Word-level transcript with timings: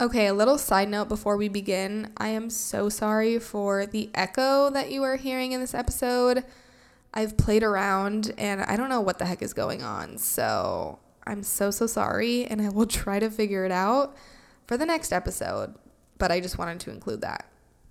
Okay, 0.00 0.28
a 0.28 0.32
little 0.32 0.56
side 0.56 0.88
note 0.88 1.10
before 1.10 1.36
we 1.36 1.50
begin. 1.50 2.10
I 2.16 2.28
am 2.28 2.48
so 2.48 2.88
sorry 2.88 3.38
for 3.38 3.84
the 3.84 4.08
echo 4.14 4.70
that 4.70 4.90
you 4.90 5.02
are 5.02 5.16
hearing 5.16 5.52
in 5.52 5.60
this 5.60 5.74
episode. 5.74 6.42
I've 7.12 7.36
played 7.36 7.62
around 7.62 8.32
and 8.38 8.62
I 8.62 8.78
don't 8.78 8.88
know 8.88 9.02
what 9.02 9.18
the 9.18 9.26
heck 9.26 9.42
is 9.42 9.52
going 9.52 9.82
on. 9.82 10.16
So 10.16 11.00
I'm 11.26 11.42
so, 11.42 11.70
so 11.70 11.86
sorry. 11.86 12.46
And 12.46 12.62
I 12.62 12.70
will 12.70 12.86
try 13.02 13.18
to 13.18 13.28
figure 13.28 13.66
it 13.66 13.72
out 13.72 14.16
for 14.66 14.78
the 14.78 14.86
next 14.86 15.12
episode. 15.12 15.74
But 16.16 16.32
I 16.32 16.40
just 16.40 16.56
wanted 16.56 16.80
to 16.80 16.90
include 16.90 17.20
that. 17.20 17.44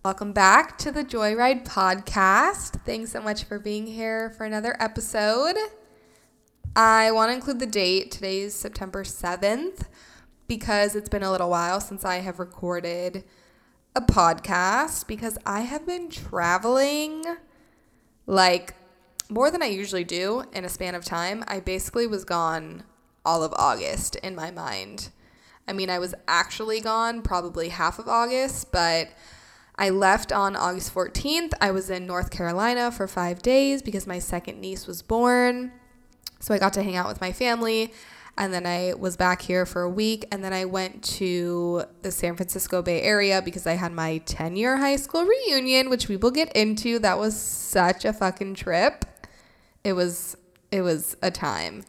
Welcome 0.04 0.34
back 0.34 0.80
to 0.80 0.92
the 0.92 1.04
Joy 1.04 1.36
Ride 1.36 1.64
podcast. 1.64 2.84
Thanks 2.88 3.12
so 3.12 3.22
much 3.22 3.44
for 3.44 3.60
being 3.60 3.86
here 3.86 4.32
for 4.32 4.46
another 4.46 4.76
episode. 4.80 5.58
I 6.76 7.12
want 7.12 7.30
to 7.30 7.36
include 7.36 7.60
the 7.60 7.68
date. 7.68 8.10
Today 8.10 8.40
is 8.40 8.56
September 8.56 9.04
7th 9.04 9.86
because 10.50 10.96
it's 10.96 11.08
been 11.08 11.24
a 11.24 11.32
little 11.32 11.50
while 11.50 11.80
since 11.80 12.04
I 12.04 12.18
have 12.18 12.40
recorded 12.40 13.24
a 13.96 14.02
podcast 14.02 15.08
because 15.08 15.38
I 15.46 15.62
have 15.62 15.86
been 15.86 16.10
traveling 16.10 17.24
like 18.26 18.74
more 19.30 19.52
than 19.52 19.62
I 19.62 19.68
usually 19.68 20.04
do 20.04 20.44
in 20.52 20.66
a 20.66 20.70
span 20.70 20.96
of 20.96 21.06
time. 21.06 21.44
I 21.48 21.60
basically 21.60 22.08
was 22.08 22.26
gone 22.26 22.84
all 23.24 23.44
of 23.44 23.54
August 23.58 24.16
in 24.18 24.36
my 24.36 24.50
mind. 24.50 25.10
I 25.68 25.74
mean, 25.74 25.90
I 25.90 26.00
was 26.00 26.16
actually 26.28 26.82
gone 26.82 27.22
probably 27.22 27.70
half 27.70 28.00
of 28.00 28.08
August, 28.08 28.72
but 28.72 29.10
I 29.78 29.92
left 29.92 30.32
on 30.32 30.56
August 30.56 30.94
14th. 30.94 31.54
I 31.62 31.70
was 31.70 31.92
in 31.92 32.08
North 32.08 32.32
Carolina 32.32 32.92
for 32.92 33.08
five 33.08 33.44
days 33.44 33.84
because 33.84 34.08
my 34.08 34.18
second 34.18 34.60
niece 34.60 34.88
was 34.88 35.04
born. 35.04 35.72
So 36.40 36.56
I 36.56 36.58
got 36.58 36.74
to 36.74 36.84
hang 36.84 36.96
out 36.96 37.08
with 37.08 37.22
my 37.22 37.32
family. 37.32 37.94
And 38.40 38.54
then 38.54 38.66
I 38.66 38.94
was 38.98 39.18
back 39.18 39.42
here 39.42 39.66
for 39.66 39.82
a 39.82 39.90
week. 39.90 40.26
And 40.32 40.42
then 40.42 40.54
I 40.54 40.64
went 40.64 41.04
to 41.18 41.84
the 42.02 42.10
San 42.10 42.38
Francisco 42.38 42.82
Bay 42.82 43.02
Area 43.02 43.42
because 43.42 43.68
I 43.68 43.74
had 43.74 43.92
my 43.92 44.20
10 44.20 44.56
year 44.56 44.78
high 44.78 44.96
school 44.96 45.26
reunion, 45.26 45.90
which 45.90 46.08
we 46.08 46.16
will 46.16 46.32
get 46.32 46.52
into. 46.54 47.00
That 47.00 47.20
was 47.20 47.40
such 47.40 48.06
a 48.06 48.14
fucking 48.14 48.56
trip. 48.56 49.04
It 49.84 49.94
was, 49.94 50.38
it 50.72 50.82
was 50.82 51.18
a 51.22 51.30
time. 51.30 51.84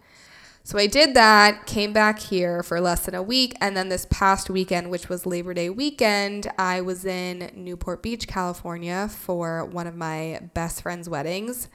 So 0.64 0.78
I 0.78 0.86
did 0.86 1.14
that, 1.14 1.66
came 1.66 1.92
back 1.92 2.18
here 2.18 2.62
for 2.62 2.80
less 2.80 3.06
than 3.06 3.14
a 3.14 3.22
week, 3.22 3.56
and 3.60 3.76
then 3.76 3.88
this 3.88 4.06
past 4.10 4.50
weekend, 4.50 4.90
which 4.90 5.08
was 5.08 5.26
Labor 5.26 5.54
Day 5.54 5.70
weekend, 5.70 6.48
I 6.58 6.80
was 6.80 7.04
in 7.04 7.50
Newport 7.54 8.02
Beach, 8.02 8.28
California 8.28 9.08
for 9.08 9.64
one 9.64 9.86
of 9.86 9.96
my 9.96 10.38
best 10.54 10.82
friend's 10.82 11.08
weddings. 11.08 11.68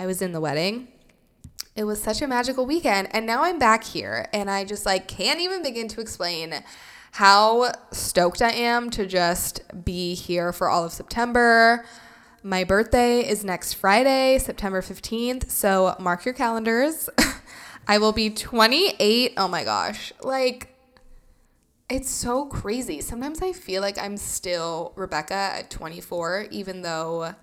I 0.00 0.06
was 0.06 0.22
in 0.22 0.32
the 0.32 0.40
wedding. 0.40 0.88
It 1.74 1.84
was 1.84 2.02
such 2.02 2.20
a 2.20 2.26
magical 2.26 2.66
weekend, 2.66 3.08
and 3.12 3.24
now 3.24 3.44
I'm 3.44 3.58
back 3.58 3.82
here, 3.82 4.28
and 4.34 4.50
I 4.50 4.64
just 4.64 4.84
like 4.84 5.08
can't 5.08 5.40
even 5.40 5.62
begin 5.62 5.88
to 5.88 6.02
explain 6.02 6.62
how 7.12 7.72
stoked 7.90 8.42
I 8.42 8.50
am 8.50 8.90
to 8.90 9.06
just 9.06 9.62
be 9.84 10.14
here 10.14 10.52
for 10.52 10.68
all 10.68 10.84
of 10.84 10.92
September. 10.92 11.84
My 12.42 12.64
birthday 12.64 13.20
is 13.20 13.42
next 13.42 13.74
Friday, 13.74 14.38
September 14.38 14.82
15th, 14.82 15.50
so 15.50 15.96
mark 15.98 16.26
your 16.26 16.34
calendars. 16.34 17.08
I 17.88 17.98
will 17.98 18.12
be 18.12 18.28
28. 18.28 19.32
Oh 19.36 19.48
my 19.48 19.64
gosh. 19.64 20.12
Like, 20.22 20.74
it's 21.88 22.10
so 22.10 22.46
crazy. 22.46 23.00
Sometimes 23.00 23.40
I 23.40 23.52
feel 23.52 23.80
like 23.80 23.98
I'm 23.98 24.16
still 24.16 24.92
Rebekah 24.94 25.34
at 25.34 25.70
24, 25.70 26.48
even 26.50 26.82
though 26.82 27.34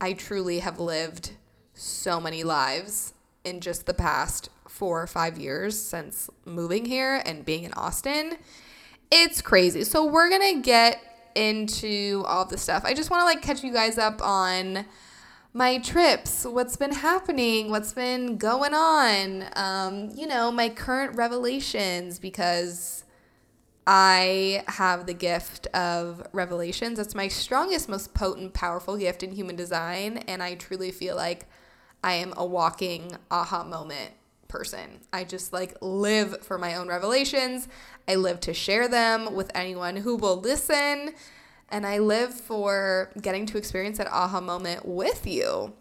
I 0.00 0.14
truly 0.14 0.58
have 0.60 0.80
lived 0.80 1.32
so 1.74 2.20
many 2.20 2.42
lives 2.42 3.14
in 3.44 3.60
just 3.60 3.86
the 3.86 3.94
past 3.94 4.48
four 4.68 5.02
or 5.02 5.06
five 5.06 5.38
years 5.38 5.78
since 5.78 6.30
moving 6.44 6.84
here 6.84 7.22
and 7.26 7.44
being 7.44 7.64
in 7.64 7.72
Austin. 7.74 8.36
It's 9.10 9.42
crazy. 9.42 9.84
So, 9.84 10.06
we're 10.06 10.30
going 10.30 10.56
to 10.56 10.62
get 10.62 11.00
into 11.34 12.24
all 12.26 12.44
the 12.44 12.58
stuff. 12.58 12.84
I 12.84 12.94
just 12.94 13.10
want 13.10 13.22
to 13.22 13.24
like 13.24 13.42
catch 13.42 13.62
you 13.62 13.72
guys 13.72 13.98
up 13.98 14.22
on 14.22 14.84
my 15.54 15.78
trips, 15.78 16.44
what's 16.44 16.76
been 16.76 16.92
happening, 16.92 17.70
what's 17.70 17.92
been 17.92 18.38
going 18.38 18.72
on, 18.72 19.44
um, 19.54 20.10
you 20.14 20.26
know, 20.26 20.50
my 20.50 20.70
current 20.70 21.14
revelations 21.16 22.18
because 22.18 23.04
I 23.86 24.64
have 24.68 25.06
the 25.06 25.12
gift 25.12 25.66
of 25.68 26.26
revelations. 26.32 26.98
It's 26.98 27.14
my 27.14 27.28
strongest, 27.28 27.88
most 27.88 28.14
potent, 28.14 28.54
powerful 28.54 28.96
gift 28.96 29.22
in 29.22 29.32
human 29.32 29.56
design. 29.56 30.18
And 30.28 30.42
I 30.42 30.54
truly 30.54 30.90
feel 30.90 31.16
like 31.16 31.46
I 32.02 32.14
am 32.14 32.34
a 32.36 32.44
walking 32.44 33.16
aha 33.30 33.64
moment 33.64 34.12
person. 34.48 35.00
I 35.12 35.24
just 35.24 35.52
like 35.52 35.76
live 35.80 36.42
for 36.42 36.58
my 36.58 36.74
own 36.74 36.88
revelations. 36.88 37.68
I 38.06 38.16
live 38.16 38.40
to 38.40 38.52
share 38.52 38.88
them 38.88 39.34
with 39.34 39.50
anyone 39.54 39.96
who 39.96 40.16
will 40.16 40.38
listen 40.38 41.14
and 41.70 41.86
I 41.86 41.98
live 41.98 42.34
for 42.34 43.10
getting 43.20 43.46
to 43.46 43.58
experience 43.58 43.98
that 43.98 44.08
aha 44.08 44.40
moment 44.40 44.86
with 44.86 45.26
you. 45.26 45.72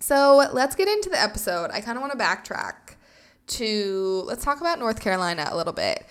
So 0.00 0.48
let's 0.52 0.74
get 0.74 0.88
into 0.88 1.10
the 1.10 1.20
episode. 1.20 1.70
I 1.72 1.82
kind 1.82 1.98
of 1.98 2.00
want 2.00 2.12
to 2.12 2.18
backtrack 2.18 2.94
to 3.48 4.22
let's 4.26 4.42
talk 4.42 4.60
about 4.60 4.78
North 4.78 5.00
Carolina 5.00 5.48
a 5.50 5.56
little 5.56 5.74
bit. 5.74 6.06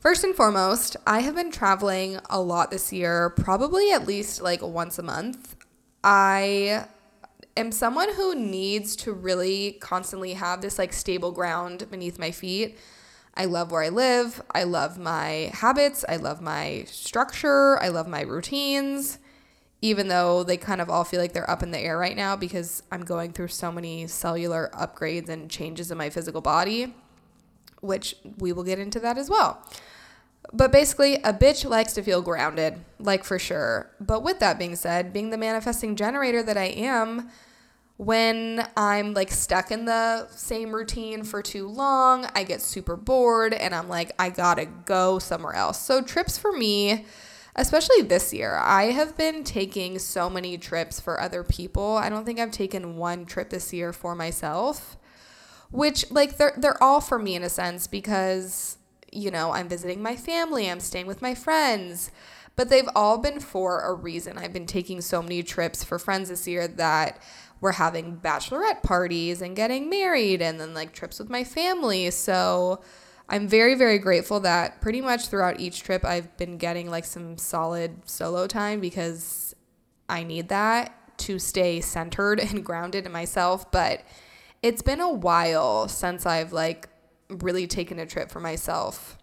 First 0.00 0.24
and 0.24 0.34
foremost, 0.34 0.96
I 1.06 1.20
have 1.20 1.34
been 1.34 1.50
traveling 1.50 2.20
a 2.30 2.40
lot 2.40 2.70
this 2.70 2.92
year, 2.92 3.30
probably 3.30 3.92
at 3.92 4.06
least 4.06 4.40
like 4.40 4.62
once 4.62 4.98
a 4.98 5.02
month. 5.02 5.56
I 6.02 6.86
am 7.58 7.72
someone 7.72 8.14
who 8.14 8.34
needs 8.34 8.96
to 8.96 9.12
really 9.12 9.72
constantly 9.80 10.34
have 10.34 10.60
this 10.60 10.78
like 10.78 10.92
stable 10.92 11.32
ground 11.32 11.86
beneath 11.90 12.18
my 12.18 12.30
feet. 12.30 12.78
I 13.34 13.44
love 13.44 13.70
where 13.70 13.82
I 13.82 13.88
live. 13.88 14.42
I 14.52 14.64
love 14.64 14.98
my 14.98 15.50
habits. 15.54 16.04
I 16.08 16.16
love 16.16 16.40
my 16.40 16.84
structure. 16.88 17.78
I 17.80 17.88
love 17.88 18.08
my 18.08 18.22
routines, 18.22 19.18
even 19.80 20.08
though 20.08 20.42
they 20.42 20.56
kind 20.56 20.80
of 20.80 20.90
all 20.90 21.04
feel 21.04 21.20
like 21.20 21.32
they're 21.32 21.48
up 21.48 21.62
in 21.62 21.70
the 21.70 21.78
air 21.78 21.96
right 21.98 22.16
now 22.16 22.34
because 22.34 22.82
I'm 22.90 23.04
going 23.04 23.32
through 23.32 23.48
so 23.48 23.70
many 23.70 24.06
cellular 24.08 24.70
upgrades 24.74 25.28
and 25.28 25.48
changes 25.50 25.90
in 25.90 25.98
my 25.98 26.10
physical 26.10 26.40
body, 26.40 26.94
which 27.80 28.16
we 28.38 28.52
will 28.52 28.64
get 28.64 28.80
into 28.80 28.98
that 29.00 29.18
as 29.18 29.30
well. 29.30 29.64
But 30.52 30.72
basically, 30.72 31.16
a 31.16 31.32
bitch 31.32 31.68
likes 31.68 31.92
to 31.92 32.02
feel 32.02 32.22
grounded, 32.22 32.82
like 32.98 33.22
for 33.22 33.38
sure. 33.38 33.90
But 34.00 34.22
with 34.22 34.40
that 34.40 34.58
being 34.58 34.76
said, 34.76 35.12
being 35.12 35.30
the 35.30 35.36
manifesting 35.36 35.94
generator 35.94 36.42
that 36.42 36.56
I 36.56 36.64
am, 36.66 37.30
when 37.98 38.64
I'm 38.76 39.12
like 39.12 39.30
stuck 39.30 39.72
in 39.72 39.84
the 39.84 40.28
same 40.28 40.72
routine 40.72 41.24
for 41.24 41.42
too 41.42 41.66
long, 41.68 42.26
I 42.32 42.44
get 42.44 42.62
super 42.62 42.96
bored 42.96 43.52
and 43.52 43.74
I'm 43.74 43.88
like, 43.88 44.12
I 44.20 44.30
gotta 44.30 44.66
go 44.66 45.18
somewhere 45.18 45.54
else. 45.54 45.80
So, 45.82 46.00
trips 46.00 46.38
for 46.38 46.52
me, 46.52 47.06
especially 47.56 48.02
this 48.02 48.32
year, 48.32 48.54
I 48.54 48.84
have 48.92 49.16
been 49.16 49.42
taking 49.42 49.98
so 49.98 50.30
many 50.30 50.56
trips 50.58 51.00
for 51.00 51.20
other 51.20 51.42
people. 51.42 51.96
I 51.96 52.08
don't 52.08 52.24
think 52.24 52.38
I've 52.38 52.52
taken 52.52 52.96
one 52.96 53.26
trip 53.26 53.50
this 53.50 53.72
year 53.72 53.92
for 53.92 54.14
myself, 54.14 54.96
which, 55.72 56.08
like, 56.12 56.36
they're, 56.36 56.54
they're 56.56 56.82
all 56.82 57.00
for 57.00 57.18
me 57.18 57.34
in 57.34 57.42
a 57.42 57.48
sense 57.48 57.88
because, 57.88 58.78
you 59.10 59.32
know, 59.32 59.50
I'm 59.50 59.68
visiting 59.68 60.00
my 60.00 60.14
family, 60.14 60.70
I'm 60.70 60.80
staying 60.80 61.08
with 61.08 61.20
my 61.20 61.34
friends 61.34 62.12
but 62.58 62.70
they've 62.70 62.88
all 62.96 63.18
been 63.18 63.38
for 63.38 63.82
a 63.82 63.94
reason. 63.94 64.36
I've 64.36 64.52
been 64.52 64.66
taking 64.66 65.00
so 65.00 65.22
many 65.22 65.44
trips 65.44 65.84
for 65.84 65.96
friends 65.96 66.28
this 66.28 66.48
year 66.48 66.66
that 66.66 67.22
we're 67.60 67.72
having 67.72 68.16
bachelorette 68.18 68.82
parties 68.82 69.42
and 69.42 69.56
getting 69.56 69.90
married 69.90 70.40
and 70.40 70.60
then 70.60 70.74
like 70.74 70.92
trips 70.92 71.18
with 71.18 71.28
my 71.28 71.44
family. 71.44 72.10
So 72.10 72.80
I'm 73.28 73.46
very, 73.46 73.74
very 73.74 73.98
grateful 73.98 74.40
that 74.40 74.80
pretty 74.80 75.00
much 75.00 75.28
throughout 75.28 75.60
each 75.60 75.82
trip 75.82 76.04
I've 76.04 76.36
been 76.36 76.56
getting 76.56 76.90
like 76.90 77.04
some 77.04 77.36
solid 77.36 78.08
solo 78.08 78.46
time 78.46 78.80
because 78.80 79.54
I 80.08 80.22
need 80.22 80.48
that 80.48 80.94
to 81.18 81.38
stay 81.38 81.80
centered 81.80 82.40
and 82.40 82.64
grounded 82.64 83.06
in 83.06 83.12
myself. 83.12 83.70
But 83.70 84.02
it's 84.62 84.82
been 84.82 85.00
a 85.00 85.12
while 85.12 85.88
since 85.88 86.26
I've 86.26 86.52
like 86.52 86.88
really 87.28 87.66
taken 87.66 87.98
a 87.98 88.06
trip 88.06 88.30
for 88.30 88.40
myself. 88.40 89.18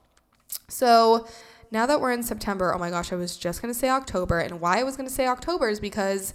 So 0.68 1.28
now 1.72 1.86
that 1.86 2.00
we're 2.00 2.12
in 2.12 2.24
September, 2.24 2.74
oh 2.74 2.78
my 2.78 2.90
gosh, 2.90 3.12
I 3.12 3.16
was 3.16 3.36
just 3.36 3.62
gonna 3.62 3.74
say 3.74 3.90
October. 3.90 4.40
And 4.40 4.62
why 4.62 4.80
I 4.80 4.84
was 4.84 4.96
gonna 4.96 5.10
say 5.10 5.26
October 5.26 5.68
is 5.68 5.80
because 5.80 6.34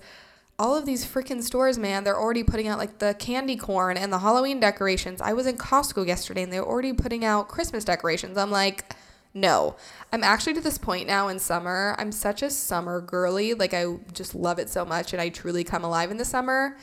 all 0.61 0.77
of 0.77 0.85
these 0.85 1.07
freaking 1.07 1.43
stores, 1.43 1.79
man, 1.79 2.05
they're 2.05 2.21
already 2.21 2.45
putting 2.45 2.69
out 2.69 2.79
like 2.79 2.99
the 2.99 3.15
candy 3.19 3.57
corn 3.57 3.97
and 3.97 4.13
the 4.13 4.19
Halloween 4.19 4.61
decorations. 4.61 5.23
I 5.23 5.33
was 5.33 5.47
in 5.47 5.57
Costco 5.57 6.07
yesterday 6.07 6.43
and 6.43 6.53
they're 6.53 6.63
already 6.63 6.93
putting 6.93 7.25
out 7.25 7.49
Christmas 7.49 7.83
decorations. 7.83 8.37
I'm 8.37 8.51
like, 8.51 8.95
no. 9.33 9.77
I'm 10.13 10.23
actually 10.23 10.53
to 10.55 10.61
this 10.61 10.77
point 10.77 11.07
now 11.07 11.29
in 11.29 11.39
summer. 11.39 11.97
I'm 11.99 12.13
such 12.13 12.43
a 12.43 12.51
summer 12.51 13.01
girly. 13.01 13.55
Like, 13.55 13.73
I 13.73 13.87
just 14.13 14.35
love 14.35 14.59
it 14.59 14.69
so 14.69 14.85
much 14.85 15.15
and 15.15 15.23
I 15.23 15.31
truly 15.31 15.65
come 15.65 15.83
alive 15.83 16.11
in 16.11 16.19
the 16.19 16.27
summer. 16.27 16.77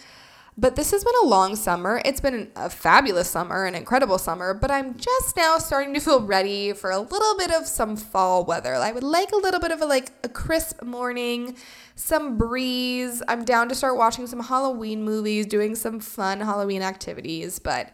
But 0.59 0.75
this 0.75 0.89
has 0.89 1.03
been 1.03 1.13
a 1.21 1.27
long 1.27 1.55
summer. 1.55 2.01
It's 2.03 2.19
been 2.19 2.49
a 2.55 2.71
fabulous 2.71 3.29
summer, 3.29 3.65
an 3.65 3.75
incredible 3.75 4.17
summer, 4.17 4.55
but 4.55 4.71
I'm 4.71 4.97
just 4.97 5.37
now 5.37 5.59
starting 5.59 5.93
to 5.93 5.99
feel 5.99 6.23
ready 6.23 6.73
for 6.73 6.89
a 6.89 6.97
little 6.97 7.37
bit 7.37 7.51
of 7.51 7.67
some 7.67 7.95
fall 7.95 8.43
weather. 8.43 8.73
I 8.73 8.91
would 8.91 9.03
like 9.03 9.31
a 9.33 9.35
little 9.35 9.59
bit 9.59 9.71
of 9.71 9.83
a 9.83 9.85
like 9.85 10.11
a 10.23 10.29
crisp 10.29 10.81
morning, 10.81 11.55
some 11.97 12.37
breeze. 12.37 13.23
I'm 13.27 13.43
down 13.43 13.69
to 13.69 13.75
start 13.75 13.97
watching 13.97 14.27
some 14.27 14.39
Halloween 14.39 15.03
movies, 15.03 15.47
doing 15.47 15.75
some 15.75 15.99
fun 15.99 16.39
Halloween 16.39 16.83
activities, 16.83 17.59
but 17.59 17.93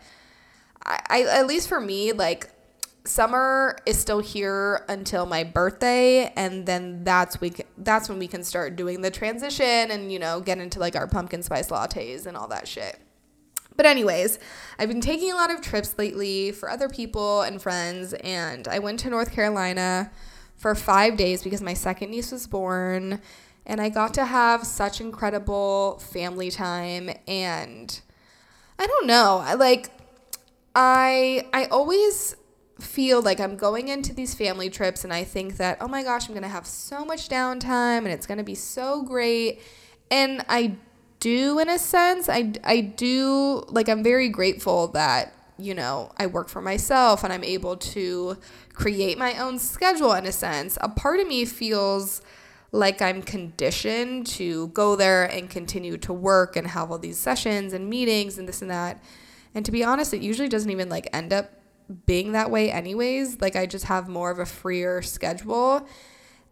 I, 0.86 1.00
I 1.10 1.22
at 1.40 1.48
least 1.48 1.70
for 1.70 1.80
me, 1.80 2.12
like 2.12 2.52
summer 3.06 3.78
is 3.86 3.98
still 3.98 4.20
here 4.20 4.86
until 4.88 5.26
my 5.26 5.44
birthday 5.44 6.32
and 6.38 6.66
then 6.66 7.04
that's 7.04 7.42
we 7.42 7.52
that's 7.80 8.08
when 8.08 8.18
we 8.18 8.28
can 8.28 8.46
start 8.46 8.78
doing 8.78 9.02
the 9.02 9.12
transition 9.12 9.92
and 9.92 10.10
you 10.10 10.18
know 10.18 10.40
get 10.40 10.58
into 10.58 10.80
like 10.80 10.96
our 10.96 11.06
pumpkin 11.06 11.44
spice 11.44 11.68
lattes 11.68 12.26
and 12.26 12.38
all 12.38 12.48
that 12.48 12.66
shit 12.66 12.98
but 13.76 13.86
anyways 13.86 14.40
i've 14.80 14.88
been 14.88 15.02
taking 15.02 15.34
a 15.34 15.36
lot 15.36 15.52
of 15.52 15.60
trips 15.60 15.98
lately 15.98 16.50
for 16.54 16.70
other 16.70 16.88
people 16.88 17.42
and 17.42 17.62
friends 17.62 18.14
and 18.24 18.70
i 18.70 18.80
went 18.80 18.98
to 18.98 19.10
north 19.10 19.34
carolina 19.34 20.10
for 20.56 20.74
five 20.74 21.18
days 21.18 21.44
because 21.44 21.62
my 21.62 21.74
second 21.74 22.10
niece 22.10 22.32
was 22.32 22.48
born 22.48 23.20
and 23.66 23.82
i 23.82 23.90
got 23.90 24.14
to 24.14 24.26
have 24.26 24.66
such 24.66 25.00
incredible 25.02 26.00
family 26.00 26.50
time 26.52 27.10
and 27.28 28.02
i 28.80 28.86
don't 28.86 29.08
know 29.08 29.42
i 29.44 29.54
like 29.54 29.90
i 30.76 31.46
i 31.54 31.66
always 31.66 32.36
feel 32.80 33.22
like 33.22 33.40
I'm 33.40 33.56
going 33.56 33.88
into 33.88 34.14
these 34.14 34.34
family 34.34 34.70
trips 34.70 35.04
and 35.04 35.14
I 35.14 35.24
think 35.24 35.58
that, 35.58 35.78
oh 35.82 35.88
my 35.88 36.04
gosh, 36.04 36.28
I'm 36.28 36.34
going 36.34 36.44
to 36.44 36.50
have 36.50 36.66
so 36.66 37.06
much 37.06 37.30
downtime 37.30 38.00
and 38.00 38.08
it's 38.08 38.26
going 38.26 38.38
to 38.38 38.44
be 38.44 38.56
so 38.56 39.04
great. 39.04 39.62
And 40.12 40.44
I 40.50 40.76
do, 41.20 41.60
in 41.60 41.70
a 41.70 41.80
sense, 41.80 42.30
I, 42.30 42.54
I 42.64 42.82
do, 42.82 43.64
like, 43.68 43.90
I'm 43.90 44.04
very 44.04 44.30
grateful 44.30 44.88
that, 44.90 45.34
you 45.58 45.74
know, 45.74 46.12
I 46.18 46.26
work 46.26 46.50
for 46.50 46.62
myself 46.62 47.24
and 47.24 47.32
I'm 47.32 47.44
able 47.44 47.78
to 47.78 48.38
create 48.74 49.18
my 49.18 49.38
own 49.40 49.60
schedule 49.60 50.14
in 50.14 50.26
a 50.26 50.32
sense. 50.32 50.78
A 50.82 50.90
part 50.90 51.20
of 51.20 51.28
me 51.28 51.46
feels 51.46 52.22
like 52.74 53.02
I'm 53.02 53.22
conditioned 53.22 54.28
to 54.28 54.68
go 54.70 54.98
there 54.98 55.24
and 55.24 55.50
continue 55.50 55.96
to 56.00 56.12
work 56.12 56.58
and 56.58 56.68
have 56.68 56.92
all 56.92 56.98
these 56.98 57.18
sessions 57.18 57.72
and 57.72 57.88
meetings 57.88 58.38
and 58.38 58.48
this 58.48 58.62
and 58.62 58.72
that. 58.72 59.02
And 59.56 59.64
to 59.64 59.72
be 59.72 59.84
honest, 59.84 60.14
it 60.14 60.22
usually 60.22 60.50
doesn't 60.50 60.70
even 60.70 60.90
like 60.90 61.08
end 61.14 61.32
up 61.32 61.52
being 62.06 62.32
that 62.32 62.50
way 62.50 62.72
anyways. 62.72 63.40
Like 63.40 63.56
I 63.56 63.68
just 63.68 63.86
have 63.86 64.10
more 64.10 64.32
of 64.32 64.40
a 64.40 64.46
freer 64.46 65.04
schedule. 65.04 65.88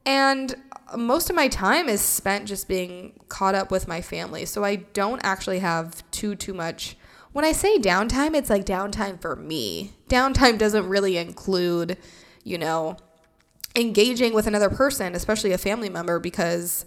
And 0.05 0.55
most 0.95 1.29
of 1.29 1.35
my 1.35 1.47
time 1.47 1.89
is 1.89 2.01
spent 2.01 2.47
just 2.47 2.67
being 2.67 3.19
caught 3.27 3.55
up 3.55 3.71
with 3.71 3.87
my 3.87 4.01
family. 4.01 4.45
So 4.45 4.63
I 4.63 4.75
don't 4.75 5.21
actually 5.23 5.59
have 5.59 6.09
too 6.11 6.35
too 6.35 6.53
much 6.53 6.95
when 7.33 7.45
I 7.45 7.53
say 7.53 7.77
downtime, 7.77 8.35
it's 8.35 8.49
like 8.49 8.65
downtime 8.65 9.21
for 9.21 9.35
me. 9.37 9.93
Downtime 10.09 10.57
doesn't 10.57 10.89
really 10.89 11.15
include, 11.15 11.97
you 12.43 12.57
know, 12.57 12.97
engaging 13.75 14.33
with 14.33 14.47
another 14.47 14.69
person, 14.69 15.15
especially 15.15 15.51
a 15.51 15.57
family 15.57 15.89
member, 15.89 16.19
because 16.19 16.85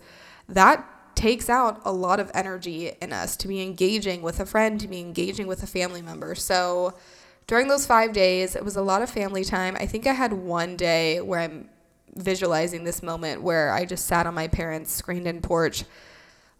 that 0.48 0.86
takes 1.14 1.48
out 1.48 1.80
a 1.84 1.92
lot 1.92 2.20
of 2.20 2.30
energy 2.34 2.92
in 3.00 3.12
us 3.12 3.36
to 3.36 3.48
be 3.48 3.62
engaging 3.62 4.22
with 4.22 4.40
a 4.40 4.46
friend, 4.46 4.80
to 4.80 4.88
be 4.88 5.00
engaging 5.00 5.46
with 5.46 5.62
a 5.62 5.66
family 5.66 6.02
member. 6.02 6.34
So, 6.34 6.94
during 7.46 7.68
those 7.68 7.86
five 7.86 8.12
days, 8.12 8.56
it 8.56 8.64
was 8.64 8.74
a 8.74 8.82
lot 8.82 9.02
of 9.02 9.10
family 9.10 9.44
time. 9.44 9.76
I 9.78 9.84
think 9.86 10.06
I 10.06 10.14
had 10.14 10.32
one 10.32 10.76
day 10.76 11.20
where 11.20 11.40
I'm 11.40 11.68
visualizing 12.14 12.84
this 12.84 13.02
moment 13.02 13.42
where 13.42 13.70
I 13.70 13.84
just 13.84 14.06
sat 14.06 14.26
on 14.26 14.34
my 14.34 14.48
parents' 14.48 14.92
screened 14.92 15.26
in 15.26 15.42
porch, 15.42 15.84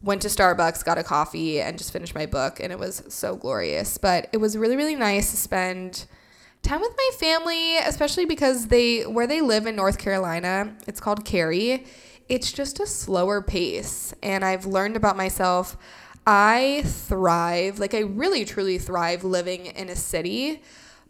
went 0.03 0.21
to 0.23 0.29
Starbucks, 0.29 0.85
got 0.85 0.99
a 0.99 1.03
coffee, 1.03 1.61
and 1.61 1.79
just 1.79 1.93
finished 1.93 2.15
my 2.15 2.27
book. 2.27 2.61
And 2.61 2.71
it 2.71 2.79
was 2.79 3.03
so 3.09 3.35
glorious. 3.37 3.97
But 3.97 4.29
it 4.33 4.39
was 4.39 4.59
really, 4.59 4.77
really 4.77 4.97
nice 4.97 5.31
to 5.31 5.37
spend 5.39 6.05
time 6.65 6.81
with 6.81 6.95
my 6.97 7.11
family, 7.19 7.77
especially 7.79 8.25
because 8.25 8.67
they 8.67 9.03
where 9.03 9.27
they 9.27 9.41
live 9.41 9.67
in 9.67 9.77
North 9.77 9.99
Carolina, 9.99 10.75
it's 10.87 11.01
called 11.01 11.25
Cary. 11.25 11.87
It's 12.29 12.53
just 12.53 12.81
a 12.81 12.87
slower 12.87 13.43
pace. 13.43 14.15
And 14.23 14.45
I've 14.45 14.67
learned 14.67 14.97
about 14.97 15.17
myself 15.17 15.77
I 16.27 16.83
thrive, 16.87 17.79
like 17.79 17.95
I 17.95 18.01
really 18.01 18.45
truly 18.45 18.79
thrive 18.79 19.25
living 19.25 19.67
in 19.67 19.91
a 19.91 19.97
city. 19.97 20.63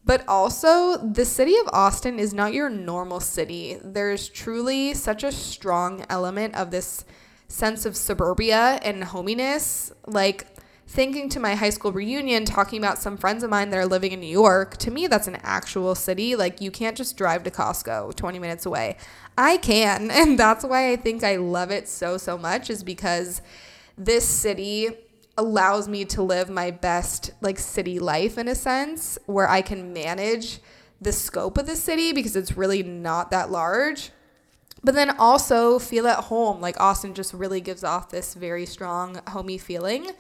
But 0.05 0.27
also, 0.29 0.99
the 0.99 1.25
city 1.25 1.57
of 1.57 1.69
Austin 1.73 2.19
is 2.19 2.35
not 2.35 2.53
your 2.53 2.69
normal 2.69 3.21
city. 3.21 3.79
There's 3.83 4.29
truly 4.29 4.93
such 4.93 5.25
a 5.25 5.33
strong 5.33 6.05
element 6.11 6.55
of 6.57 6.71
this 6.71 7.07
sense 7.49 7.87
of 7.87 7.97
suburbia 7.97 8.81
and 8.83 9.03
hominess. 9.03 9.93
Like, 10.07 10.47
thinking 10.87 11.29
to 11.31 11.41
my 11.41 11.55
high 11.55 11.71
school 11.71 11.93
reunion, 11.93 12.45
talking 12.45 12.79
about 12.79 12.99
some 12.99 13.17
friends 13.17 13.43
of 13.43 13.51
mine 13.51 13.71
that 13.71 13.79
are 13.79 13.87
living 13.87 14.13
in 14.13 14.21
New 14.21 14.27
York, 14.27 14.77
to 14.79 14.91
me, 14.91 15.07
that's 15.07 15.27
an 15.27 15.39
actual 15.43 15.95
city. 15.95 16.37
Like, 16.37 16.61
you 16.61 16.71
can't 16.71 16.97
just 16.97 17.17
drive 17.17 17.43
to 17.45 17.51
Costco 17.51 18.15
20 18.15 18.39
minutes 18.39 18.67
away. 18.67 18.97
I 19.37 19.57
can. 19.57 20.11
And 20.25 20.39
that's 20.39 20.65
why 20.65 20.91
I 20.91 20.97
think 20.97 21.23
I 21.23 21.37
love 21.37 21.71
it 21.71 21.89
so, 21.89 22.17
so 22.17 22.39
much, 22.39 22.71
is 22.71 22.83
because 22.83 23.43
this 23.97 24.27
city 24.27 24.91
allows 25.37 25.89
me 25.89 26.05
to 26.05 26.23
live 26.23 26.49
my 26.49 26.71
best 26.71 27.33
like 27.41 27.59
city 27.59 27.99
life 27.99 28.39
in 28.39 28.47
a 28.47 28.55
sense 28.55 29.19
where 29.27 29.49
I 29.49 29.63
can 29.63 29.93
manage 29.93 30.61
the 31.01 31.13
scope 31.13 31.59
of 31.59 31.67
the 31.67 31.77
city 31.77 32.13
because 32.13 32.37
it's 32.37 32.57
really 32.57 32.83
not 32.83 33.31
that 33.31 33.51
large. 33.51 34.11
But 34.83 34.95
then 34.95 35.11
also 35.19 35.79
feel 35.79 36.07
at 36.07 36.25
home. 36.25 36.61
Like 36.61 36.79
Austin 36.81 37.15
just 37.15 37.33
really 37.33 37.61
gives 37.61 37.83
off 37.83 38.11
this 38.11 38.35
very 38.35 38.67
strong 38.67 39.21
homey 39.29 39.59
feeling. 39.59 40.11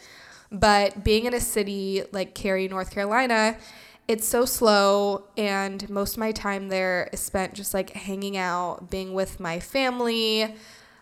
But 0.55 1.03
being 1.03 1.25
in 1.25 1.35
a 1.35 1.41
city 1.41 2.05
like 2.12 2.33
Cary, 2.35 2.69
North 2.69 2.93
Carolina, 2.93 3.56
it's 4.06 4.27
so 4.29 4.45
slow 4.45 5.25
and 5.37 5.91
most 5.91 6.12
of 6.12 6.19
my 6.19 6.31
time 6.31 6.69
there 6.69 7.09
is 7.12 7.19
spent 7.19 7.55
just 7.55 7.75
like 7.75 7.91
hanging 7.91 8.37
out, 8.37 8.89
being 8.89 9.15
with 9.15 9.41
my 9.41 9.59
family, 9.59 10.55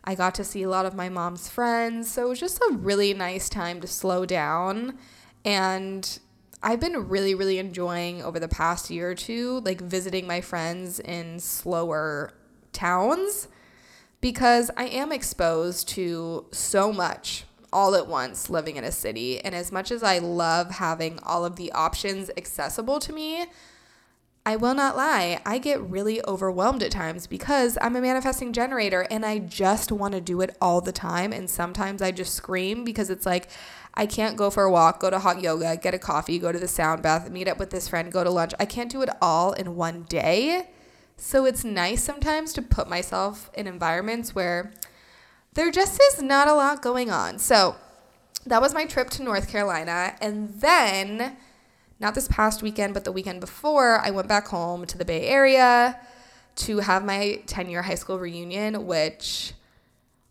I 0.04 0.14
got 0.14 0.34
to 0.36 0.44
see 0.44 0.62
a 0.62 0.70
lot 0.70 0.86
of 0.86 0.94
my 0.94 1.10
mom's 1.10 1.50
friends. 1.50 2.10
So 2.10 2.24
it 2.24 2.28
was 2.30 2.40
just 2.40 2.62
a 2.62 2.72
really 2.72 3.12
nice 3.12 3.50
time 3.50 3.82
to 3.82 3.86
slow 3.86 4.24
down. 4.24 4.98
And 5.44 6.18
I've 6.62 6.80
been 6.80 7.08
really, 7.08 7.34
really 7.34 7.58
enjoying 7.58 8.22
over 8.22 8.40
the 8.40 8.48
past 8.48 8.88
year 8.88 9.10
or 9.10 9.14
two, 9.14 9.60
like 9.66 9.82
visiting 9.82 10.26
my 10.26 10.40
friends 10.40 10.98
in 10.98 11.40
slower 11.40 12.32
towns 12.72 13.48
because 14.22 14.70
I 14.78 14.84
am 14.84 15.12
exposed 15.12 15.88
to 15.90 16.46
so 16.52 16.90
much 16.90 17.44
all 17.72 17.94
at 17.94 18.06
once 18.06 18.50
living 18.50 18.76
in 18.76 18.84
a 18.84 18.92
city. 18.92 19.40
And 19.40 19.54
as 19.54 19.72
much 19.72 19.90
as 19.90 20.02
I 20.02 20.18
love 20.18 20.72
having 20.72 21.18
all 21.22 21.44
of 21.44 21.56
the 21.56 21.72
options 21.72 22.30
accessible 22.36 23.00
to 23.00 23.12
me, 23.12 23.46
I 24.44 24.56
will 24.56 24.74
not 24.74 24.96
lie, 24.96 25.40
I 25.46 25.58
get 25.58 25.80
really 25.80 26.20
overwhelmed 26.26 26.82
at 26.82 26.90
times 26.90 27.28
because 27.28 27.78
I'm 27.80 27.94
a 27.94 28.00
manifesting 28.00 28.52
generator 28.52 29.06
and 29.08 29.24
I 29.24 29.38
just 29.38 29.92
want 29.92 30.14
to 30.14 30.20
do 30.20 30.40
it 30.40 30.56
all 30.60 30.80
the 30.80 30.90
time. 30.90 31.32
And 31.32 31.48
sometimes 31.48 32.02
I 32.02 32.10
just 32.10 32.34
scream 32.34 32.82
because 32.82 33.08
it's 33.08 33.24
like, 33.24 33.48
I 33.94 34.06
can't 34.06 34.36
go 34.36 34.50
for 34.50 34.64
a 34.64 34.70
walk, 34.70 34.98
go 34.98 35.10
to 35.10 35.20
hot 35.20 35.40
yoga, 35.40 35.76
get 35.76 35.94
a 35.94 35.98
coffee, 35.98 36.40
go 36.40 36.50
to 36.50 36.58
the 36.58 36.66
sound 36.66 37.02
bath, 37.02 37.30
meet 37.30 37.46
up 37.46 37.60
with 37.60 37.70
this 37.70 37.86
friend, 37.86 38.10
go 38.10 38.24
to 38.24 38.30
lunch. 38.30 38.52
I 38.58 38.64
can't 38.64 38.90
do 38.90 39.02
it 39.02 39.10
all 39.20 39.52
in 39.52 39.76
one 39.76 40.02
day. 40.08 40.70
So 41.16 41.44
it's 41.44 41.62
nice 41.62 42.02
sometimes 42.02 42.52
to 42.54 42.62
put 42.62 42.88
myself 42.88 43.48
in 43.54 43.68
environments 43.68 44.34
where 44.34 44.72
there 45.54 45.70
just 45.70 46.00
is 46.00 46.22
not 46.22 46.48
a 46.48 46.54
lot 46.54 46.82
going 46.82 47.10
on. 47.10 47.38
So 47.38 47.76
that 48.46 48.60
was 48.60 48.74
my 48.74 48.86
trip 48.86 49.10
to 49.10 49.22
North 49.22 49.48
Carolina. 49.48 50.14
And 50.20 50.48
then 50.60 51.36
not 52.00 52.14
this 52.14 52.28
past 52.28 52.62
weekend, 52.62 52.94
but 52.94 53.04
the 53.04 53.12
weekend 53.12 53.40
before, 53.40 53.98
I 53.98 54.10
went 54.10 54.28
back 54.28 54.48
home 54.48 54.86
to 54.86 54.98
the 54.98 55.04
Bay 55.04 55.26
Area 55.26 56.00
to 56.54 56.78
have 56.80 57.04
my 57.04 57.42
10 57.46 57.70
year 57.70 57.82
high 57.82 57.94
school 57.94 58.18
reunion, 58.18 58.86
which 58.86 59.54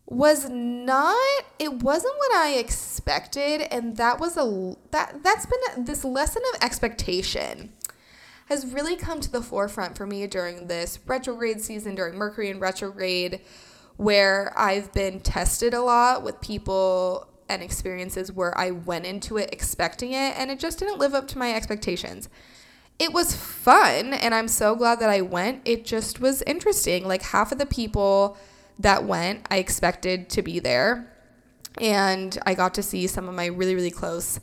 was 0.06 0.50
not 0.50 1.16
it 1.58 1.72
wasn't 1.82 2.12
what 2.18 2.34
i 2.34 2.54
expected 2.54 3.62
and 3.70 3.96
that 3.96 4.20
was 4.20 4.36
a 4.36 4.76
that 4.90 5.22
that's 5.22 5.46
been 5.46 5.84
this 5.84 6.04
lesson 6.04 6.42
of 6.52 6.62
expectation 6.62 7.72
has 8.46 8.66
really 8.66 8.94
come 8.94 9.20
to 9.20 9.32
the 9.32 9.40
forefront 9.40 9.96
for 9.96 10.06
me 10.06 10.26
during 10.26 10.66
this 10.66 10.98
retrograde 11.06 11.62
season 11.62 11.94
during 11.94 12.14
mercury 12.14 12.50
and 12.50 12.60
retrograde 12.60 13.40
where 13.96 14.52
i've 14.58 14.92
been 14.92 15.20
tested 15.20 15.74
a 15.74 15.80
lot 15.80 16.22
with 16.22 16.40
people 16.40 17.28
and 17.52 17.62
experiences 17.62 18.32
where 18.32 18.56
I 18.56 18.70
went 18.70 19.04
into 19.04 19.36
it 19.36 19.50
expecting 19.52 20.12
it 20.12 20.34
and 20.36 20.50
it 20.50 20.58
just 20.58 20.78
didn't 20.78 20.98
live 20.98 21.14
up 21.14 21.28
to 21.28 21.38
my 21.38 21.54
expectations. 21.54 22.28
It 22.98 23.12
was 23.12 23.34
fun 23.34 24.14
and 24.14 24.34
I'm 24.34 24.48
so 24.48 24.74
glad 24.74 25.00
that 25.00 25.10
I 25.10 25.20
went. 25.20 25.60
It 25.64 25.84
just 25.84 26.20
was 26.20 26.42
interesting. 26.42 27.06
Like 27.06 27.22
half 27.22 27.52
of 27.52 27.58
the 27.58 27.66
people 27.66 28.36
that 28.78 29.04
went, 29.04 29.46
I 29.50 29.58
expected 29.58 30.28
to 30.30 30.42
be 30.42 30.58
there. 30.58 31.12
And 31.80 32.38
I 32.44 32.54
got 32.54 32.74
to 32.74 32.82
see 32.82 33.06
some 33.06 33.28
of 33.28 33.34
my 33.34 33.46
really, 33.46 33.74
really 33.74 33.90
close 33.90 34.40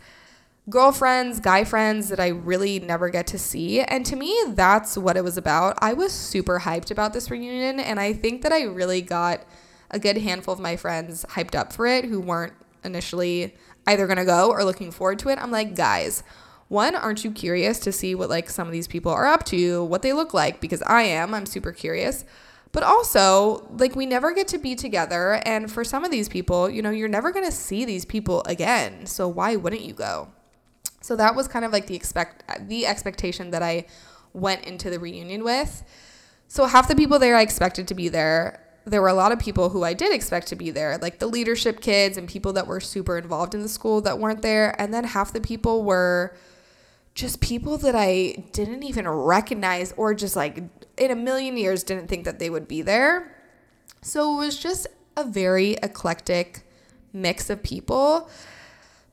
girlfriends, 0.69 1.39
guy 1.39 1.63
friends 1.63 2.09
that 2.09 2.19
I 2.19 2.27
really 2.27 2.79
never 2.79 3.09
get 3.09 3.27
to 3.27 3.39
see. 3.39 3.81
And 3.81 4.05
to 4.05 4.15
me, 4.15 4.37
that's 4.49 4.97
what 4.97 5.17
it 5.17 5.23
was 5.23 5.37
about. 5.37 5.77
I 5.81 5.93
was 5.93 6.11
super 6.11 6.59
hyped 6.59 6.91
about 6.91 7.13
this 7.13 7.31
reunion. 7.31 7.79
And 7.79 7.99
I 7.99 8.13
think 8.13 8.41
that 8.43 8.51
I 8.51 8.63
really 8.63 9.01
got 9.01 9.45
a 9.89 9.99
good 9.99 10.17
handful 10.17 10.53
of 10.53 10.59
my 10.59 10.75
friends 10.75 11.25
hyped 11.29 11.55
up 11.55 11.73
for 11.73 11.87
it 11.87 12.05
who 12.05 12.19
weren't 12.19 12.53
initially 12.83 13.55
either 13.87 14.05
going 14.05 14.17
to 14.17 14.25
go 14.25 14.51
or 14.51 14.63
looking 14.63 14.91
forward 14.91 15.19
to 15.19 15.29
it. 15.29 15.39
I'm 15.39 15.51
like, 15.51 15.75
guys, 15.75 16.23
one, 16.67 16.93
aren't 16.93 17.23
you 17.23 17.31
curious 17.31 17.79
to 17.79 17.91
see 17.91 18.13
what 18.13 18.29
like 18.29 18.49
some 18.49 18.67
of 18.67 18.73
these 18.73 18.87
people 18.87 19.11
are 19.11 19.25
up 19.25 19.45
to, 19.45 19.83
what 19.85 20.03
they 20.03 20.13
look 20.13 20.33
like? 20.33 20.61
Because 20.61 20.83
I 20.83 21.03
am. 21.03 21.33
I'm 21.33 21.47
super 21.47 21.71
curious. 21.71 22.25
But 22.71 22.83
also, 22.83 23.67
like, 23.79 23.95
we 23.95 24.05
never 24.05 24.31
get 24.31 24.47
to 24.49 24.59
be 24.59 24.75
together. 24.75 25.41
And 25.43 25.71
for 25.71 25.83
some 25.83 26.05
of 26.05 26.11
these 26.11 26.29
people, 26.29 26.69
you 26.69 26.83
know, 26.83 26.91
you're 26.91 27.07
never 27.07 27.31
going 27.31 27.45
to 27.45 27.51
see 27.51 27.83
these 27.83 28.05
people 28.05 28.43
again. 28.45 29.07
So 29.07 29.27
why 29.27 29.55
wouldn't 29.55 29.81
you 29.81 29.93
go? 29.93 30.29
So 31.01 31.15
that 31.15 31.35
was 31.35 31.47
kind 31.47 31.65
of 31.65 31.71
like 31.71 31.87
the 31.87 31.95
expect 31.95 32.43
the 32.67 32.85
expectation 32.85 33.51
that 33.51 33.63
I 33.63 33.85
went 34.33 34.65
into 34.65 34.89
the 34.89 34.99
reunion 34.99 35.43
with. 35.43 35.83
So 36.47 36.65
half 36.65 36.87
the 36.87 36.95
people 36.95 37.19
there 37.19 37.35
I 37.35 37.41
expected 37.41 37.87
to 37.87 37.95
be 37.95 38.09
there. 38.09 38.65
There 38.85 39.01
were 39.01 39.07
a 39.07 39.13
lot 39.13 39.31
of 39.31 39.39
people 39.39 39.69
who 39.69 39.83
I 39.83 39.93
did 39.93 40.13
expect 40.13 40.47
to 40.47 40.55
be 40.55 40.71
there, 40.71 40.97
like 40.97 41.19
the 41.19 41.27
leadership 41.27 41.79
kids 41.79 42.17
and 42.17 42.27
people 42.27 42.53
that 42.53 42.65
were 42.65 42.79
super 42.79 43.17
involved 43.17 43.53
in 43.53 43.61
the 43.61 43.69
school 43.69 44.01
that 44.01 44.17
weren't 44.17 44.41
there. 44.41 44.79
And 44.81 44.93
then 44.93 45.03
half 45.03 45.31
the 45.31 45.41
people 45.41 45.83
were 45.83 46.35
just 47.13 47.41
people 47.41 47.77
that 47.77 47.95
I 47.95 48.45
didn't 48.51 48.83
even 48.83 49.07
recognize 49.07 49.93
or 49.97 50.13
just 50.13 50.35
like 50.35 50.63
in 50.97 51.11
a 51.11 51.15
million 51.15 51.57
years 51.57 51.83
didn't 51.83 52.07
think 52.07 52.25
that 52.25 52.39
they 52.39 52.49
would 52.49 52.67
be 52.67 52.81
there. 52.81 53.35
So 54.01 54.35
it 54.35 54.45
was 54.45 54.57
just 54.57 54.87
a 55.17 55.23
very 55.23 55.73
eclectic 55.83 56.63
mix 57.13 57.49
of 57.49 57.61
people. 57.61 58.29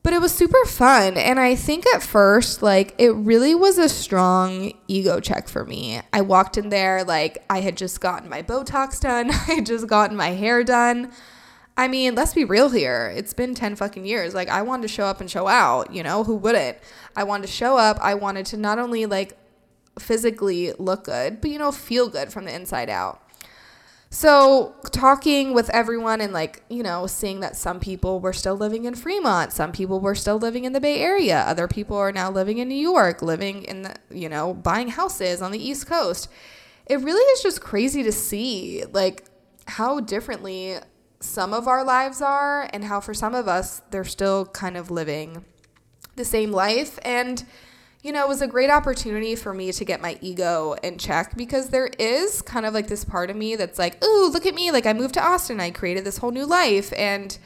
But 0.07 0.13
it 0.13 0.21
was 0.21 0.33
super 0.33 0.63
fun. 0.63 1.17
And 1.17 1.37
I 1.37 1.57
think 1.57 1.85
at 1.93 2.01
first, 2.01 2.63
like, 2.63 2.95
it 2.97 3.09
really 3.09 3.53
was 3.53 3.77
a 3.77 3.89
strong 3.89 4.71
ego 4.87 5.19
check 5.19 5.49
for 5.49 5.65
me. 5.65 5.99
I 6.13 6.21
walked 6.21 6.57
in 6.57 6.69
there, 6.69 7.03
like, 7.03 7.43
I 7.49 7.59
had 7.59 7.75
just 7.75 7.99
gotten 7.99 8.29
my 8.29 8.41
Botox 8.41 9.01
done, 9.01 9.29
I 9.31 9.55
had 9.55 9.65
just 9.65 9.85
gotten 9.85 10.15
my 10.15 10.29
hair 10.29 10.63
done. 10.63 11.11
I 11.75 11.89
mean, 11.89 12.15
let's 12.15 12.33
be 12.33 12.45
real 12.45 12.69
here. 12.69 13.13
It's 13.17 13.33
been 13.33 13.53
10 13.53 13.75
fucking 13.75 14.05
years. 14.05 14.33
Like, 14.33 14.47
I 14.47 14.61
wanted 14.61 14.83
to 14.83 14.87
show 14.87 15.03
up 15.03 15.19
and 15.19 15.29
show 15.29 15.49
out, 15.49 15.93
you 15.93 16.03
know? 16.03 16.23
Who 16.23 16.37
wouldn't? 16.37 16.77
I 17.17 17.25
wanted 17.25 17.47
to 17.47 17.51
show 17.51 17.75
up. 17.75 17.97
I 17.99 18.13
wanted 18.13 18.45
to 18.45 18.55
not 18.55 18.79
only, 18.79 19.05
like, 19.05 19.37
physically 19.99 20.71
look 20.79 21.03
good, 21.03 21.41
but, 21.41 21.49
you 21.49 21.59
know, 21.59 21.73
feel 21.73 22.07
good 22.07 22.31
from 22.31 22.45
the 22.45 22.55
inside 22.55 22.89
out. 22.89 23.26
So, 24.17 24.73
talking 24.89 25.53
with 25.53 25.69
everyone 25.69 26.21
and 26.21 26.33
like, 26.33 26.63
you 26.69 26.81
know, 26.81 27.05
seeing 27.05 27.41
that 27.41 27.55
some 27.55 27.79
people 27.79 28.19
were 28.19 28.33
still 28.33 28.55
living 28.55 28.85
in 28.85 28.95
Fremont, 28.95 29.53
some 29.53 29.71
people 29.71 29.99
were 29.99 30.15
still 30.15 30.39
living 30.39 30.65
in 30.65 30.73
the 30.73 30.81
Bay 30.81 31.01
Area, 31.01 31.41
other 31.41 31.67
people 31.67 31.95
are 31.97 32.11
now 32.11 32.31
living 32.31 32.57
in 32.57 32.67
New 32.67 32.73
York, 32.73 33.21
living 33.21 33.61
in 33.61 33.83
the, 33.83 33.93
you 34.09 34.27
know, 34.27 34.55
buying 34.55 34.87
houses 34.87 35.39
on 35.39 35.51
the 35.51 35.63
East 35.63 35.85
Coast. 35.85 36.31
It 36.87 36.95
really 36.95 37.21
is 37.33 37.43
just 37.43 37.61
crazy 37.61 38.01
to 38.01 38.11
see 38.11 38.85
like 38.91 39.25
how 39.67 39.99
differently 39.99 40.77
some 41.19 41.53
of 41.53 41.67
our 41.67 41.83
lives 41.83 42.19
are 42.19 42.67
and 42.73 42.85
how 42.85 42.99
for 42.99 43.13
some 43.13 43.35
of 43.35 43.47
us 43.47 43.83
they're 43.91 44.03
still 44.03 44.47
kind 44.47 44.77
of 44.77 44.89
living 44.89 45.45
the 46.15 46.25
same 46.25 46.51
life 46.51 46.97
and 47.05 47.45
you 48.07 48.13
know, 48.13 48.23
it 48.23 48.29
was 48.29 48.41
a 48.41 48.47
great 48.47 48.69
opportunity 48.69 49.35
for 49.35 49.53
me 49.53 49.69
to 49.69 49.83
get 49.83 49.99
my 49.99 50.17
ego 50.21 50.77
in 50.81 50.97
check 50.97 51.35
because 51.35 51.67
there 51.67 51.87
is 51.99 52.41
kind 52.41 52.65
of 52.65 52.73
like 52.73 52.87
this 52.87 53.03
part 53.03 53.29
of 53.29 53.35
me 53.35 53.57
that's 53.57 53.77
like, 53.77 54.01
ooh, 54.01 54.29
look 54.29 54.45
at 54.45 54.55
me. 54.55 54.71
Like, 54.71 54.85
I 54.85 54.93
moved 54.93 55.15
to 55.15 55.21
Austin, 55.21 55.59
I 55.59 55.71
created 55.71 56.05
this 56.05 56.19
whole 56.19 56.31
new 56.31 56.45
life. 56.45 56.93
And 56.95 57.37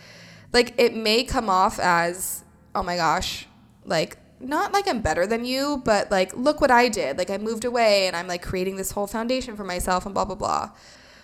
like, 0.53 0.75
it 0.77 0.96
may 0.96 1.24
come 1.24 1.50
off 1.50 1.80
as, 1.80 2.44
oh 2.75 2.84
my 2.84 2.96
gosh, 2.96 3.48
like, 3.86 4.18
not 4.39 4.72
like 4.72 4.88
I'm 4.88 5.01
better 5.01 5.25
than 5.25 5.46
you, 5.46 5.82
but 5.84 6.12
like, 6.12 6.38
look 6.38 6.62
what 6.62 6.70
I 6.70 6.89
did. 6.89 7.18
Like, 7.18 7.32
I 7.32 7.39
moved 7.39 7.65
away 7.65 8.06
and 8.06 8.15
I'm 8.15 8.27
like 8.27 8.44
creating 8.44 8.75
this 8.75 8.91
whole 8.91 9.08
foundation 9.08 9.56
for 9.56 9.63
myself 9.63 10.06
and 10.06 10.13
blah, 10.13 10.25
blah, 10.25 10.36
blah. 10.36 10.70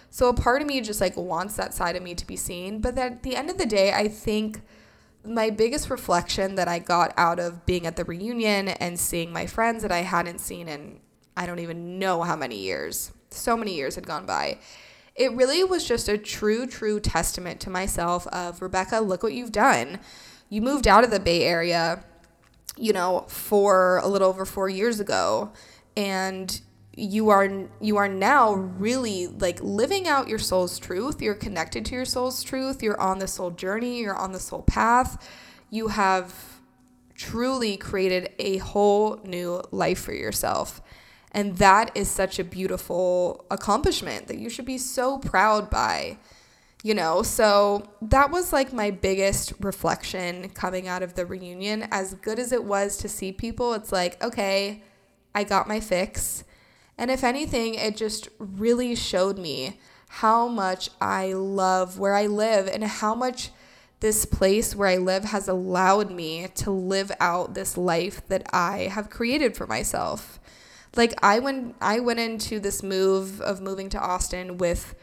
So 0.10 0.29
a 0.29 0.34
part 0.34 0.63
of 0.63 0.67
me 0.67 0.82
just 0.82 1.00
like 1.00 1.15
wants 1.15 1.56
that 1.58 1.75
side 1.75 1.96
of 1.96 2.01
me 2.01 2.15
to 2.15 2.25
be 2.25 2.38
seen. 2.38 2.82
But 2.82 2.98
at 2.98 3.22
the 3.22 3.36
end 3.36 3.51
of 3.51 3.60
the 3.60 3.67
day, 3.67 3.94
I 3.94 4.08
think 4.08 4.62
my 5.27 5.50
biggest 5.50 5.89
reflection 5.89 6.55
that 6.55 6.67
I 6.67 6.79
got 6.79 7.13
out 7.17 7.39
of 7.39 7.65
being 7.65 7.86
at 7.86 7.96
the 7.96 8.05
reunion 8.05 8.69
and 8.69 9.00
seeing 9.00 9.31
my 9.31 9.46
friends 9.46 9.81
that 9.84 9.91
I 9.91 10.00
hadn't 10.00 10.39
seen 10.39 10.67
in 10.67 11.00
I 11.38 11.46
don't 11.46 11.60
even 11.60 12.00
know 12.00 12.24
how 12.24 12.36
many 12.36 12.57
years, 12.57 13.12
so 13.29 13.55
many 13.55 13.75
years 13.75 13.93
had 13.93 14.07
gone 14.07 14.25
by. 14.25 14.57
It 15.15 15.31
really 15.34 15.63
was 15.63 15.88
just 15.88 16.10
a 16.10 16.17
true, 16.17 16.65
true 16.65 17.00
testament 17.00 17.60
to 17.62 17.69
myself 17.69 18.25
of 18.27 18.62
Rebekah, 18.62 19.01
look 19.01 19.22
what 19.22 19.34
you've 19.34 19.51
done. 19.51 20.00
You 20.50 20.63
moved 20.63 20.88
out 20.88 21.03
of 21.03 21.12
the 21.12 21.19
Bay 21.19 21.43
Area, 21.43 22.03
you 22.75 22.91
know, 22.91 23.25
for 23.27 23.98
a 24.03 24.07
little 24.07 24.27
over 24.27 24.46
four 24.46 24.67
years 24.67 25.00
ago. 25.00 25.51
And 25.96 26.60
you 26.98 27.30
are 27.30 27.48
you 27.80 27.98
are 27.98 28.08
now 28.10 28.54
really 28.54 29.27
like 29.27 29.62
living 29.62 30.08
out 30.08 30.27
your 30.27 30.39
soul's 30.39 30.80
truth. 30.80 31.22
You're 31.22 31.36
connected 31.36 31.86
to 31.86 31.96
your 31.96 32.06
soul's 32.06 32.42
truth. 32.42 32.82
You're 32.82 33.00
on 33.00 33.20
the 33.20 33.27
soul 33.27 33.51
journey. 33.51 34.00
You're 34.00 34.16
on 34.16 34.32
the 34.32 34.39
soul 34.39 34.63
path. 34.63 35.30
You 35.70 35.89
have 35.89 36.34
truly 37.13 37.77
created 37.77 38.32
a 38.39 38.58
whole 38.58 39.20
new 39.24 39.62
life 39.72 40.00
for 40.00 40.13
yourself. 40.13 40.82
And 41.32 41.58
that 41.58 41.92
is 41.94 42.10
such 42.10 42.39
a 42.39 42.44
beautiful 42.44 43.46
accomplishment 43.51 44.27
that 44.27 44.39
you 44.39 44.50
should 44.50 44.66
be 44.66 44.80
so 44.80 45.20
proud 45.20 45.70
by 45.70 46.18
you 46.84 46.94
know? 46.94 47.24
So 47.24 47.84
that 48.04 48.30
was 48.32 48.54
like 48.54 48.72
my 48.72 48.92
biggest 48.92 49.51
reflection 49.60 50.50
coming 50.50 50.88
out 50.88 51.04
of 51.04 51.16
the 51.16 51.25
reunion. 51.25 51.88
As 51.92 52.13
good 52.13 52.39
as 52.39 52.51
it 52.51 52.63
was 52.63 52.98
to 52.98 53.10
see 53.10 53.32
people 53.32 53.74
it's 53.74 53.92
like 53.92 54.24
okay 54.24 54.82
i 55.36 55.44
got 55.44 55.68
my 55.68 55.80
fix 55.80 56.44
and 56.98 57.12
if 57.12 57.24
anything, 57.24 57.75
it 57.75 57.96
just 57.96 58.30
really 58.39 58.96
showed 58.96 59.38
me 59.38 59.80
how 60.08 60.48
much 60.48 60.89
I 61.01 61.34
love 61.34 62.00
where 62.00 62.16
I 62.16 62.27
live 62.27 62.68
and 62.68 62.84
how 62.84 63.13
much 63.13 63.51
this 64.00 64.25
place 64.25 64.75
where 64.75 64.88
I 64.88 64.98
live 64.98 65.25
has 65.25 65.48
allowed 65.48 66.12
me 66.12 66.48
to 66.56 66.72
live 66.72 67.12
out 67.20 67.54
this 67.54 67.77
life 67.77 68.25
that 68.27 68.48
I 68.54 68.89
have 68.92 69.10
created 69.10 69.56
for 69.56 69.68
myself. 69.68 70.39
Like 70.96 71.13
I 71.24 71.39
went 71.39 71.75
I 71.82 72.00
went 72.00 72.20
into 72.20 72.60
this 72.60 72.82
move 72.82 73.42
of 73.42 73.62
moving 73.62 73.89
to 73.89 74.00
Austin 74.00 74.58
with 74.58 74.96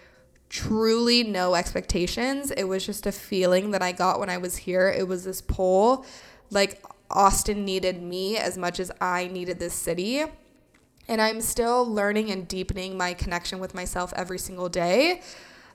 truly 0.49 1.23
no 1.23 1.55
expectations. 1.55 2.51
It 2.51 2.65
was 2.65 2.87
just 2.87 3.07
a 3.07 3.13
feeling 3.13 3.73
that 3.73 3.83
I 3.83 3.93
got 3.93 4.21
when 4.21 4.31
I 4.31 4.39
was 4.39 4.57
here. 4.57 4.89
It 4.89 5.07
was 5.07 5.25
this 5.25 5.41
pull 5.41 6.07
like 6.51 6.83
Austin 7.11 7.65
needed 7.65 8.03
me 8.03 8.37
as 8.37 8.57
much 8.57 8.81
as 8.81 8.91
I 9.01 9.27
needed 9.29 9.59
this 9.59 9.75
city. 9.75 10.25
And 11.09 11.21
I'm 11.21 11.41
still 11.41 11.87
learning 11.87 12.31
and 12.31 12.49
deepening 12.49 12.97
my 12.97 13.15
connection 13.15 13.59
with 13.59 13.75
myself 13.75 14.13
every 14.17 14.39
single 14.39 14.69
day. 14.69 15.21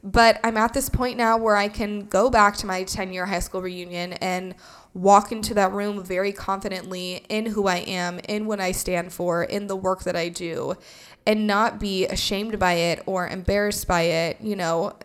But 0.04 0.40
I'm 0.44 0.58
at 0.58 0.74
this 0.74 0.90
point 0.90 1.18
now 1.18 1.38
where 1.38 1.56
I 1.56 1.68
can 1.68 2.06
go 2.06 2.30
back 2.30 2.56
to 2.58 2.66
my 2.66 2.84
10 2.84 3.12
year 3.12 3.26
high 3.26 3.40
school 3.40 3.62
reunion 3.62 4.14
and 4.14 4.56
walk 4.94 5.32
into 5.32 5.54
that 5.54 5.72
room 5.72 6.04
very 6.04 6.32
confidently 6.32 7.26
in 7.30 7.48
who 7.48 7.68
I 7.68 7.78
am, 7.78 8.20
in 8.28 8.46
what 8.46 8.60
I 8.60 8.72
stand 8.72 9.14
for, 9.14 9.44
in 9.44 9.68
the 9.68 9.76
work 9.76 10.04
that 10.04 10.16
I 10.16 10.30
do, 10.30 10.76
and 11.28 11.46
not 11.46 11.80
be 11.80 12.06
ashamed 12.08 12.58
by 12.58 12.74
it 12.74 13.04
or 13.06 13.28
embarrassed 13.28 13.88
by 13.88 14.02
it, 14.04 14.38
you 14.42 14.56
know. 14.56 14.96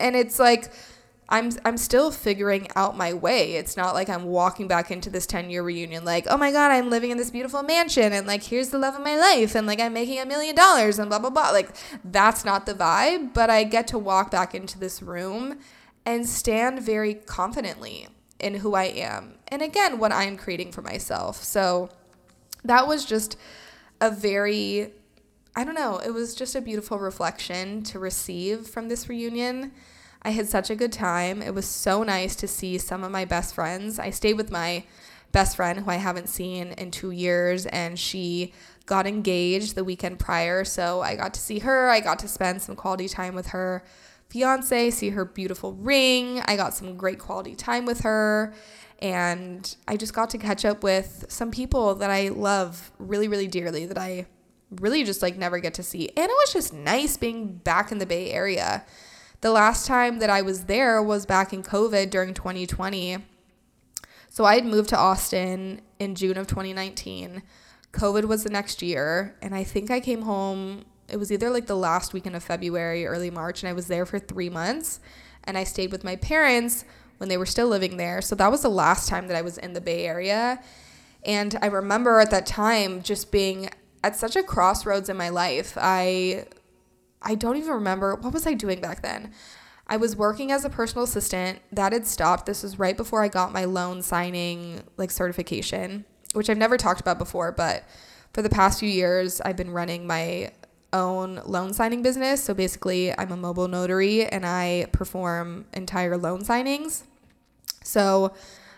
And 0.00 0.16
it's 0.16 0.38
like, 0.38 0.72
I'm 1.28 1.50
I'm 1.64 1.78
still 1.78 2.10
figuring 2.10 2.68
out 2.76 2.96
my 2.96 3.14
way. 3.14 3.54
It's 3.54 3.76
not 3.76 3.94
like 3.94 4.08
I'm 4.08 4.24
walking 4.24 4.68
back 4.68 4.90
into 4.90 5.08
this 5.08 5.26
10-year 5.26 5.62
reunion 5.62 6.04
like, 6.04 6.26
"Oh 6.28 6.36
my 6.36 6.52
god, 6.52 6.70
I'm 6.70 6.90
living 6.90 7.10
in 7.10 7.16
this 7.16 7.30
beautiful 7.30 7.62
mansion 7.62 8.12
and 8.12 8.26
like 8.26 8.42
here's 8.42 8.68
the 8.68 8.78
love 8.78 8.94
of 8.94 9.02
my 9.02 9.16
life 9.16 9.54
and 9.54 9.66
like 9.66 9.80
I'm 9.80 9.94
making 9.94 10.20
a 10.20 10.26
million 10.26 10.54
dollars 10.54 10.98
and 10.98 11.08
blah 11.08 11.18
blah 11.18 11.30
blah." 11.30 11.50
Like 11.50 11.70
that's 12.04 12.44
not 12.44 12.66
the 12.66 12.74
vibe, 12.74 13.32
but 13.32 13.48
I 13.48 13.64
get 13.64 13.86
to 13.88 13.98
walk 13.98 14.30
back 14.30 14.54
into 14.54 14.78
this 14.78 15.02
room 15.02 15.58
and 16.04 16.28
stand 16.28 16.82
very 16.82 17.14
confidently 17.14 18.08
in 18.38 18.56
who 18.56 18.74
I 18.74 18.84
am. 18.84 19.36
And 19.48 19.62
again, 19.62 19.98
what 19.98 20.12
I'm 20.12 20.36
creating 20.36 20.72
for 20.72 20.82
myself. 20.82 21.42
So 21.42 21.88
that 22.64 22.86
was 22.86 23.04
just 23.06 23.38
a 24.00 24.10
very 24.10 24.92
I 25.56 25.64
don't 25.64 25.74
know, 25.76 25.98
it 25.98 26.10
was 26.10 26.34
just 26.34 26.54
a 26.54 26.60
beautiful 26.60 26.98
reflection 26.98 27.82
to 27.84 27.98
receive 27.98 28.66
from 28.66 28.88
this 28.88 29.08
reunion 29.08 29.72
I 30.24 30.30
had 30.30 30.48
such 30.48 30.70
a 30.70 30.76
good 30.76 30.92
time. 30.92 31.42
It 31.42 31.54
was 31.54 31.66
so 31.66 32.02
nice 32.02 32.34
to 32.36 32.48
see 32.48 32.78
some 32.78 33.04
of 33.04 33.10
my 33.10 33.24
best 33.24 33.54
friends. 33.54 33.98
I 33.98 34.10
stayed 34.10 34.34
with 34.34 34.50
my 34.50 34.84
best 35.32 35.56
friend 35.56 35.80
who 35.80 35.90
I 35.90 35.96
haven't 35.96 36.28
seen 36.28 36.68
in 36.72 36.90
two 36.90 37.10
years, 37.10 37.66
and 37.66 37.98
she 37.98 38.52
got 38.86 39.06
engaged 39.06 39.74
the 39.74 39.84
weekend 39.84 40.18
prior. 40.18 40.64
So 40.64 41.02
I 41.02 41.16
got 41.16 41.34
to 41.34 41.40
see 41.40 41.58
her. 41.60 41.90
I 41.90 42.00
got 42.00 42.18
to 42.20 42.28
spend 42.28 42.62
some 42.62 42.76
quality 42.76 43.08
time 43.08 43.34
with 43.34 43.48
her 43.48 43.84
fiance, 44.28 44.90
see 44.90 45.10
her 45.10 45.24
beautiful 45.24 45.74
ring. 45.74 46.40
I 46.46 46.56
got 46.56 46.74
some 46.74 46.96
great 46.96 47.18
quality 47.18 47.54
time 47.54 47.84
with 47.84 48.00
her. 48.00 48.54
And 49.00 49.76
I 49.86 49.96
just 49.96 50.14
got 50.14 50.30
to 50.30 50.38
catch 50.38 50.64
up 50.64 50.82
with 50.82 51.26
some 51.28 51.50
people 51.50 51.94
that 51.96 52.10
I 52.10 52.28
love 52.28 52.92
really, 52.98 53.28
really 53.28 53.46
dearly 53.46 53.86
that 53.86 53.98
I 53.98 54.26
really 54.80 55.04
just 55.04 55.20
like 55.20 55.36
never 55.36 55.58
get 55.58 55.74
to 55.74 55.82
see. 55.82 56.08
And 56.08 56.30
it 56.30 56.30
was 56.30 56.52
just 56.52 56.72
nice 56.72 57.16
being 57.16 57.56
back 57.56 57.92
in 57.92 57.98
the 57.98 58.06
Bay 58.06 58.30
Area. 58.30 58.84
The 59.44 59.52
last 59.52 59.84
time 59.84 60.20
that 60.20 60.30
I 60.30 60.40
was 60.40 60.64
there 60.64 61.02
was 61.02 61.26
back 61.26 61.52
in 61.52 61.62
COVID 61.62 62.08
during 62.08 62.32
2020. 62.32 63.18
So 64.30 64.46
I 64.46 64.54
had 64.54 64.64
moved 64.64 64.88
to 64.88 64.96
Austin 64.96 65.82
in 65.98 66.14
June 66.14 66.38
of 66.38 66.46
2019. 66.46 67.42
COVID 67.92 68.24
was 68.24 68.44
the 68.44 68.48
next 68.48 68.80
year, 68.80 69.36
and 69.42 69.54
I 69.54 69.62
think 69.62 69.90
I 69.90 70.00
came 70.00 70.22
home. 70.22 70.86
It 71.10 71.18
was 71.18 71.30
either 71.30 71.50
like 71.50 71.66
the 71.66 71.76
last 71.76 72.14
weekend 72.14 72.34
of 72.36 72.42
February, 72.42 73.04
early 73.04 73.30
March, 73.30 73.62
and 73.62 73.68
I 73.68 73.74
was 73.74 73.86
there 73.86 74.06
for 74.06 74.18
three 74.18 74.48
months. 74.48 74.98
And 75.44 75.58
I 75.58 75.64
stayed 75.64 75.92
with 75.92 76.04
my 76.04 76.16
parents 76.16 76.86
when 77.18 77.28
they 77.28 77.36
were 77.36 77.44
still 77.44 77.68
living 77.68 77.98
there. 77.98 78.22
So 78.22 78.34
that 78.36 78.50
was 78.50 78.62
the 78.62 78.70
last 78.70 79.10
time 79.10 79.28
that 79.28 79.36
I 79.36 79.42
was 79.42 79.58
in 79.58 79.74
the 79.74 79.80
Bay 79.82 80.06
Area. 80.06 80.58
And 81.22 81.58
I 81.60 81.66
remember 81.66 82.18
at 82.20 82.30
that 82.30 82.46
time 82.46 83.02
just 83.02 83.30
being 83.30 83.68
at 84.02 84.16
such 84.16 84.36
a 84.36 84.42
crossroads 84.42 85.10
in 85.10 85.18
my 85.18 85.28
life. 85.28 85.76
I 85.78 86.46
I 87.24 87.34
don't 87.34 87.56
even 87.56 87.72
remember 87.72 88.14
what 88.14 88.32
was 88.32 88.46
I 88.46 88.54
doing 88.54 88.80
back 88.80 89.02
then. 89.02 89.32
I 89.86 89.96
was 89.96 90.16
working 90.16 90.50
as 90.50 90.64
a 90.64 90.70
personal 90.70 91.04
assistant. 91.04 91.60
That 91.72 91.92
had 91.92 92.06
stopped. 92.06 92.46
This 92.46 92.62
was 92.62 92.78
right 92.78 92.96
before 92.96 93.22
I 93.22 93.28
got 93.28 93.52
my 93.52 93.64
loan 93.64 94.02
signing 94.02 94.82
like 94.96 95.10
certification, 95.10 96.04
which 96.32 96.48
I've 96.48 96.58
never 96.58 96.76
talked 96.76 97.00
about 97.00 97.18
before, 97.18 97.52
but 97.52 97.84
for 98.32 98.42
the 98.42 98.50
past 98.50 98.80
few 98.80 98.88
years, 98.88 99.40
I've 99.40 99.56
been 99.56 99.70
running 99.70 100.06
my 100.06 100.52
own 100.92 101.40
loan 101.44 101.72
signing 101.74 102.02
business. 102.02 102.42
So 102.42 102.54
basically, 102.54 103.16
I'm 103.16 103.32
a 103.32 103.36
mobile 103.36 103.68
notary 103.68 104.26
and 104.26 104.46
I 104.46 104.86
perform 104.92 105.66
entire 105.72 106.16
loan 106.16 106.42
signings. 106.42 107.02
So 107.82 108.32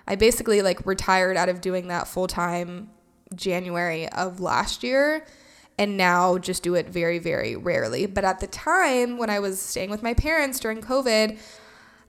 I 0.09 0.17
basically 0.17 0.63
like 0.63 0.85
retired 0.87 1.37
out 1.37 1.49
of 1.49 1.61
doing 1.61 1.89
that 1.89 2.09
full 2.09 2.27
time 2.27 2.91
January 3.35 4.09
of 4.09 4.41
last 4.41 4.83
year 4.83 5.27
and 5.79 5.97
now 5.97 6.39
just 6.39 6.63
do 6.63 6.75
it 6.75 6.89
very, 6.89 7.19
very 7.19 7.57
rarely. 7.57 8.07
But 8.07 8.25
at 8.25 8.41
the 8.41 8.47
time 8.47 9.19
when 9.19 9.31
I 9.31 9.39
was 9.39 9.61
staying 9.61 9.91
with 9.91 10.03
my 10.03 10.15
parents 10.15 10.59
during 10.59 10.81
COVID, 10.81 11.39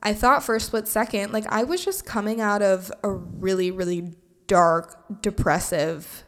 I 0.02 0.14
thought 0.14 0.44
for 0.44 0.56
a 0.56 0.60
split 0.60 0.88
second, 0.88 1.34
like 1.34 1.46
I 1.48 1.64
was 1.64 1.84
just 1.84 2.06
coming 2.06 2.40
out 2.40 2.62
of 2.62 2.92
a 3.04 3.12
really, 3.12 3.72
really 3.72 4.14
dark, 4.48 5.22
depressive 5.22 6.24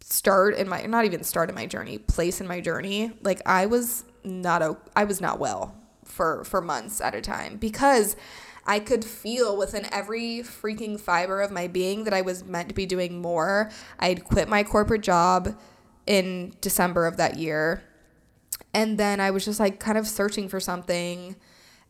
start 0.00 0.54
in 0.54 0.68
my 0.68 0.82
not 0.82 1.04
even 1.04 1.24
start 1.24 1.48
in 1.48 1.54
my 1.54 1.66
journey, 1.66 1.98
place 1.98 2.40
in 2.40 2.46
my 2.46 2.60
journey. 2.60 3.12
Like 3.22 3.42
I 3.44 3.66
was 3.66 4.04
not 4.24 4.62
a 4.62 4.76
I 4.94 5.04
was 5.04 5.20
not 5.20 5.38
well 5.38 5.74
for 6.04 6.44
for 6.44 6.60
months 6.60 7.00
at 7.00 7.14
a 7.14 7.20
time 7.20 7.56
because 7.56 8.16
I 8.66 8.80
could 8.80 9.04
feel 9.04 9.56
within 9.56 9.86
every 9.92 10.38
freaking 10.38 10.98
fiber 10.98 11.40
of 11.40 11.50
my 11.50 11.68
being 11.68 12.04
that 12.04 12.14
I 12.14 12.22
was 12.22 12.44
meant 12.44 12.68
to 12.68 12.74
be 12.74 12.86
doing 12.86 13.20
more. 13.20 13.70
I'd 13.98 14.24
quit 14.24 14.48
my 14.48 14.62
corporate 14.62 15.02
job 15.02 15.56
in 16.06 16.54
December 16.60 17.06
of 17.06 17.16
that 17.16 17.36
year. 17.36 17.82
And 18.72 18.98
then 18.98 19.20
I 19.20 19.30
was 19.30 19.44
just 19.44 19.60
like 19.60 19.80
kind 19.80 19.98
of 19.98 20.06
searching 20.06 20.48
for 20.48 20.60
something 20.60 21.36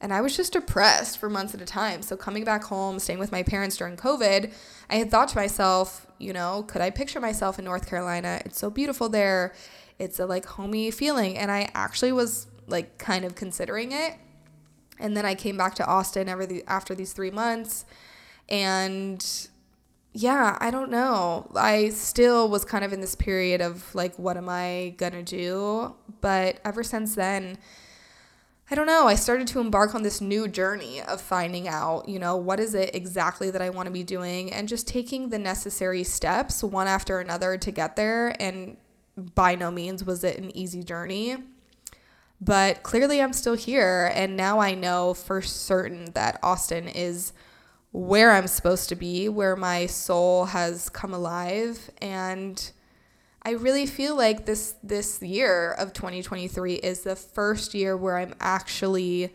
and 0.00 0.12
I 0.12 0.20
was 0.20 0.36
just 0.36 0.52
depressed 0.52 1.18
for 1.18 1.30
months 1.30 1.54
at 1.54 1.62
a 1.62 1.64
time. 1.64 2.02
So 2.02 2.16
coming 2.16 2.44
back 2.44 2.64
home, 2.64 2.98
staying 2.98 3.18
with 3.18 3.32
my 3.32 3.42
parents 3.42 3.76
during 3.76 3.96
COVID, 3.96 4.52
I 4.90 4.96
had 4.96 5.10
thought 5.10 5.28
to 5.28 5.36
myself, 5.36 6.06
you 6.18 6.32
know, 6.32 6.64
could 6.64 6.82
I 6.82 6.90
picture 6.90 7.18
myself 7.18 7.58
in 7.58 7.64
North 7.64 7.88
Carolina? 7.88 8.42
It's 8.44 8.58
so 8.58 8.68
beautiful 8.68 9.08
there. 9.08 9.54
It's 9.98 10.20
a 10.20 10.26
like 10.26 10.44
homey 10.44 10.90
feeling. 10.90 11.38
And 11.38 11.50
I 11.50 11.70
actually 11.74 12.12
was 12.12 12.46
like 12.66 12.98
kind 12.98 13.24
of 13.24 13.34
considering 13.34 13.92
it. 13.92 14.14
And 14.98 15.16
then 15.16 15.24
I 15.24 15.34
came 15.34 15.56
back 15.56 15.74
to 15.76 15.86
Austin 15.86 16.28
after 16.68 16.94
these 16.94 17.12
three 17.12 17.30
months. 17.30 17.86
And 18.50 19.24
yeah, 20.18 20.56
I 20.62 20.70
don't 20.70 20.90
know. 20.90 21.46
I 21.54 21.90
still 21.90 22.48
was 22.48 22.64
kind 22.64 22.84
of 22.84 22.94
in 22.94 23.02
this 23.02 23.14
period 23.14 23.60
of 23.60 23.94
like, 23.94 24.18
what 24.18 24.38
am 24.38 24.48
I 24.48 24.94
gonna 24.96 25.22
do? 25.22 25.94
But 26.22 26.58
ever 26.64 26.82
since 26.82 27.14
then, 27.14 27.58
I 28.70 28.74
don't 28.74 28.86
know, 28.86 29.06
I 29.06 29.14
started 29.14 29.46
to 29.48 29.60
embark 29.60 29.94
on 29.94 30.02
this 30.02 30.22
new 30.22 30.48
journey 30.48 31.02
of 31.02 31.20
finding 31.20 31.68
out, 31.68 32.08
you 32.08 32.18
know, 32.18 32.34
what 32.34 32.60
is 32.60 32.74
it 32.74 32.94
exactly 32.94 33.50
that 33.50 33.60
I 33.60 33.68
want 33.68 33.88
to 33.88 33.92
be 33.92 34.02
doing 34.02 34.50
and 34.54 34.66
just 34.66 34.88
taking 34.88 35.28
the 35.28 35.38
necessary 35.38 36.02
steps 36.02 36.64
one 36.64 36.88
after 36.88 37.20
another 37.20 37.58
to 37.58 37.70
get 37.70 37.94
there. 37.94 38.34
And 38.40 38.78
by 39.34 39.54
no 39.54 39.70
means 39.70 40.02
was 40.02 40.24
it 40.24 40.38
an 40.38 40.56
easy 40.56 40.82
journey. 40.82 41.36
But 42.40 42.82
clearly, 42.82 43.20
I'm 43.20 43.34
still 43.34 43.54
here. 43.54 44.10
And 44.14 44.34
now 44.34 44.60
I 44.60 44.74
know 44.74 45.12
for 45.12 45.42
certain 45.42 46.12
that 46.12 46.38
Austin 46.42 46.88
is 46.88 47.34
where 47.96 48.32
I'm 48.32 48.46
supposed 48.46 48.90
to 48.90 48.94
be, 48.94 49.26
where 49.26 49.56
my 49.56 49.86
soul 49.86 50.44
has 50.44 50.90
come 50.90 51.14
alive. 51.14 51.90
And 52.02 52.70
I 53.40 53.52
really 53.52 53.86
feel 53.86 54.14
like 54.14 54.44
this 54.44 54.74
this 54.82 55.22
year 55.22 55.72
of 55.72 55.94
2023 55.94 56.74
is 56.74 57.04
the 57.04 57.16
first 57.16 57.72
year 57.72 57.96
where 57.96 58.18
I'm 58.18 58.34
actually 58.38 59.32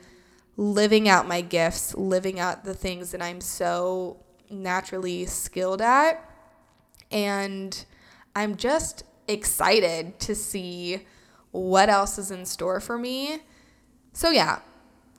living 0.58 1.10
out 1.10 1.28
my 1.28 1.42
gifts, 1.42 1.96
living 1.96 2.40
out 2.40 2.64
the 2.64 2.76
things 2.76 3.10
that 3.14 3.22
I'm 3.22 3.42
so 3.42 4.24
naturally 4.52 5.26
skilled 5.26 5.82
at. 5.82 6.24
And 7.10 7.84
I'm 8.36 8.58
just 8.58 9.06
excited 9.28 10.20
to 10.20 10.36
see 10.36 11.08
what 11.50 11.90
else 11.90 12.20
is 12.20 12.30
in 12.30 12.46
store 12.46 12.80
for 12.80 13.00
me. 13.00 13.40
So 14.14 14.30
yeah, 14.30 14.60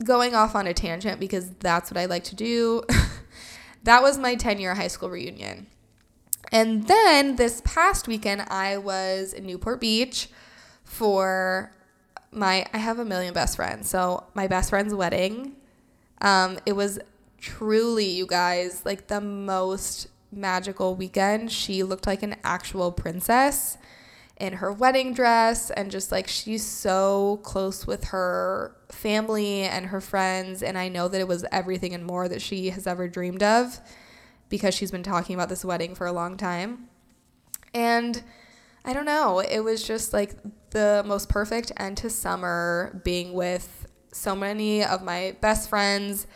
going 0.04 0.36
off 0.36 0.54
on 0.54 0.68
a 0.68 0.74
tangent 0.74 1.18
because 1.18 1.50
that's 1.58 1.90
what 1.90 1.98
I 1.98 2.04
like 2.04 2.22
to 2.24 2.36
do. 2.36 2.84
that 3.84 4.02
was 4.02 4.18
my 4.18 4.34
10 4.34 4.60
year 4.60 4.74
high 4.74 4.88
school 4.88 5.10
reunion. 5.10 5.66
And 6.50 6.86
then 6.86 7.36
this 7.36 7.62
past 7.64 8.06
weekend, 8.06 8.42
I 8.42 8.76
was 8.76 9.32
in 9.32 9.46
Newport 9.46 9.80
Beach 9.80 10.28
for 10.84 11.72
my, 12.30 12.66
I 12.72 12.78
have 12.78 12.98
a 12.98 13.04
million 13.04 13.32
best 13.32 13.56
friends. 13.56 13.88
So 13.88 14.24
my 14.34 14.46
best 14.46 14.70
friend's 14.70 14.94
wedding. 14.94 15.56
Um, 16.20 16.58
it 16.66 16.72
was 16.72 16.98
truly, 17.38 18.06
you 18.06 18.26
guys, 18.26 18.82
like 18.84 19.08
the 19.08 19.20
most 19.20 20.08
magical 20.30 20.94
weekend. 20.94 21.50
She 21.50 21.82
looked 21.82 22.06
like 22.06 22.22
an 22.22 22.36
actual 22.44 22.92
princess 22.92 23.78
in 24.42 24.54
her 24.54 24.72
wedding 24.72 25.14
dress 25.14 25.70
and 25.70 25.88
just 25.88 26.10
like 26.10 26.26
she's 26.26 26.64
so 26.66 27.38
close 27.44 27.86
with 27.86 28.06
her 28.06 28.74
family 28.90 29.60
and 29.60 29.86
her 29.86 30.00
friends 30.00 30.64
and 30.64 30.76
I 30.76 30.88
know 30.88 31.06
that 31.06 31.20
it 31.20 31.28
was 31.28 31.44
everything 31.52 31.94
and 31.94 32.04
more 32.04 32.28
that 32.28 32.42
she 32.42 32.70
has 32.70 32.88
ever 32.88 33.06
dreamed 33.06 33.44
of 33.44 33.78
because 34.48 34.74
she's 34.74 34.90
been 34.90 35.04
talking 35.04 35.36
about 35.36 35.48
this 35.48 35.64
wedding 35.64 35.94
for 35.94 36.08
a 36.08 36.12
long 36.12 36.36
time. 36.36 36.88
And 37.72 38.20
I 38.84 38.92
don't 38.92 39.04
know, 39.04 39.38
it 39.38 39.60
was 39.60 39.86
just 39.86 40.12
like 40.12 40.34
the 40.70 41.04
most 41.06 41.28
perfect 41.28 41.70
end 41.76 41.98
to 41.98 42.10
summer 42.10 43.00
being 43.04 43.34
with 43.34 43.86
so 44.10 44.34
many 44.34 44.82
of 44.82 45.04
my 45.04 45.36
best 45.40 45.68
friends, 45.68 46.26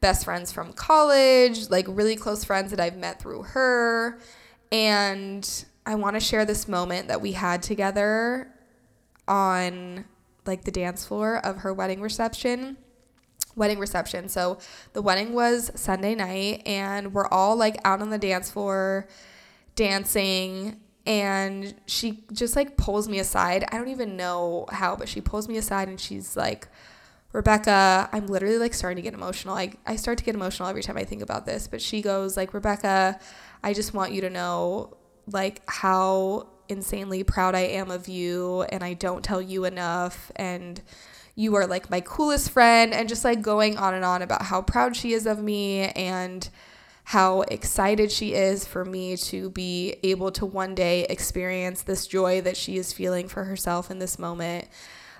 best 0.00 0.24
friends 0.24 0.50
from 0.50 0.72
college, 0.72 1.68
like 1.68 1.84
really 1.90 2.16
close 2.16 2.42
friends 2.42 2.70
that 2.70 2.80
I've 2.80 2.96
met 2.96 3.20
through 3.20 3.42
her. 3.42 4.18
And 4.72 5.46
I 5.90 5.96
want 5.96 6.14
to 6.14 6.20
share 6.20 6.44
this 6.44 6.68
moment 6.68 7.08
that 7.08 7.20
we 7.20 7.32
had 7.32 7.62
together 7.62 8.48
on 9.26 10.04
like 10.46 10.64
the 10.64 10.70
dance 10.70 11.04
floor 11.04 11.38
of 11.44 11.58
her 11.58 11.74
wedding 11.74 12.00
reception 12.00 12.76
wedding 13.56 13.78
reception. 13.78 14.28
So 14.28 14.58
the 14.92 15.02
wedding 15.02 15.32
was 15.32 15.70
Sunday 15.74 16.14
night, 16.14 16.62
and 16.64 17.12
we're 17.12 17.26
all 17.26 17.56
like 17.56 17.76
out 17.84 18.00
on 18.00 18.10
the 18.10 18.18
dance 18.18 18.50
floor 18.50 19.08
dancing. 19.74 20.80
And 21.06 21.74
she 21.86 22.24
just 22.32 22.54
like 22.54 22.76
pulls 22.76 23.08
me 23.08 23.18
aside. 23.18 23.64
I 23.72 23.76
don't 23.76 23.88
even 23.88 24.16
know 24.16 24.66
how, 24.70 24.94
but 24.96 25.08
she 25.08 25.20
pulls 25.20 25.48
me 25.48 25.56
aside 25.56 25.88
and 25.88 25.98
she's 25.98 26.36
like, 26.36 26.68
Rebekah, 27.32 28.08
I'm 28.12 28.26
literally 28.26 28.58
like 28.58 28.74
starting 28.74 28.96
to 28.96 29.02
get 29.02 29.14
emotional. 29.14 29.56
I, 29.56 29.72
I 29.86 29.96
start 29.96 30.18
to 30.18 30.24
get 30.24 30.34
emotional 30.34 30.68
every 30.68 30.82
time 30.82 30.96
I 30.96 31.04
think 31.04 31.22
about 31.22 31.46
this. 31.46 31.66
But 31.66 31.82
she 31.82 32.02
goes, 32.02 32.36
like, 32.36 32.54
Rebekah, 32.54 33.18
I 33.62 33.72
just 33.72 33.94
want 33.94 34.12
you 34.12 34.20
to 34.20 34.30
know 34.30 34.96
like 35.32 35.62
how 35.66 36.46
insanely 36.68 37.24
proud 37.24 37.54
I 37.54 37.60
am 37.60 37.90
of 37.90 38.08
you 38.08 38.62
and 38.62 38.84
I 38.84 38.94
don't 38.94 39.24
tell 39.24 39.42
you 39.42 39.64
enough 39.64 40.30
and 40.36 40.80
you 41.34 41.54
are 41.56 41.66
like 41.66 41.90
my 41.90 42.00
coolest 42.00 42.50
friend, 42.50 42.92
and 42.92 43.08
just 43.08 43.24
like 43.24 43.40
going 43.40 43.78
on 43.78 43.94
and 43.94 44.04
on 44.04 44.20
about 44.20 44.42
how 44.42 44.60
proud 44.60 44.94
she 44.94 45.12
is 45.12 45.26
of 45.26 45.42
me 45.42 45.84
and 45.90 46.48
how 47.04 47.42
excited 47.42 48.12
she 48.12 48.34
is 48.34 48.66
for 48.66 48.84
me 48.84 49.16
to 49.16 49.48
be 49.50 49.96
able 50.02 50.30
to 50.32 50.44
one 50.44 50.74
day 50.74 51.06
experience 51.08 51.82
this 51.82 52.06
joy 52.06 52.40
that 52.42 52.56
she 52.56 52.76
is 52.76 52.92
feeling 52.92 53.26
for 53.26 53.44
herself 53.44 53.90
in 53.90 53.98
this 53.98 54.18
moment. 54.18 54.68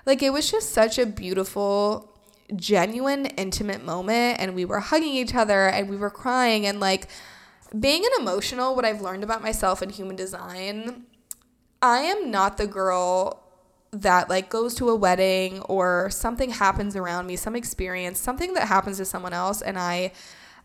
Like 0.05 0.21
it 0.21 0.31
was 0.31 0.49
just 0.49 0.69
such 0.69 0.99
a 0.99 1.05
beautiful, 1.05 2.13
genuine, 2.55 3.25
intimate 3.25 3.83
moment. 3.83 4.39
And 4.39 4.53
we 4.53 4.63
were 4.63 4.79
hugging 4.79 5.13
each 5.13 5.33
other 5.33 5.67
and 5.67 5.89
we 5.89 5.97
were 5.97 6.09
crying. 6.11 6.65
And 6.65 6.79
like 6.79 7.07
being 7.77 8.03
an 8.05 8.11
emotional, 8.21 8.75
what 8.75 8.85
I've 8.85 9.01
learned 9.01 9.23
about 9.23 9.41
myself 9.41 9.81
in 9.81 9.89
human 9.89 10.15
design, 10.15 11.05
I 11.81 11.99
am 11.99 12.29
not 12.29 12.57
the 12.57 12.67
girl 12.67 13.43
that 13.91 14.29
like 14.29 14.49
goes 14.49 14.75
to 14.75 14.89
a 14.89 14.95
wedding 14.95 15.59
or 15.61 16.09
something 16.09 16.51
happens 16.51 16.95
around 16.95 17.27
me, 17.27 17.35
some 17.35 17.55
experience, 17.55 18.19
something 18.19 18.53
that 18.53 18.67
happens 18.67 18.97
to 18.97 19.05
someone 19.05 19.33
else 19.33 19.61
and 19.61 19.77
I 19.77 20.13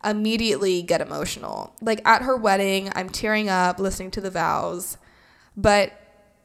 immediately 0.04 0.82
get 0.82 1.00
emotional. 1.00 1.74
Like 1.80 2.06
at 2.06 2.22
her 2.22 2.36
wedding, 2.36 2.92
I'm 2.94 3.08
tearing 3.08 3.48
up 3.48 3.80
listening 3.80 4.12
to 4.12 4.20
the 4.20 4.30
vows, 4.30 4.98
but 5.56 5.92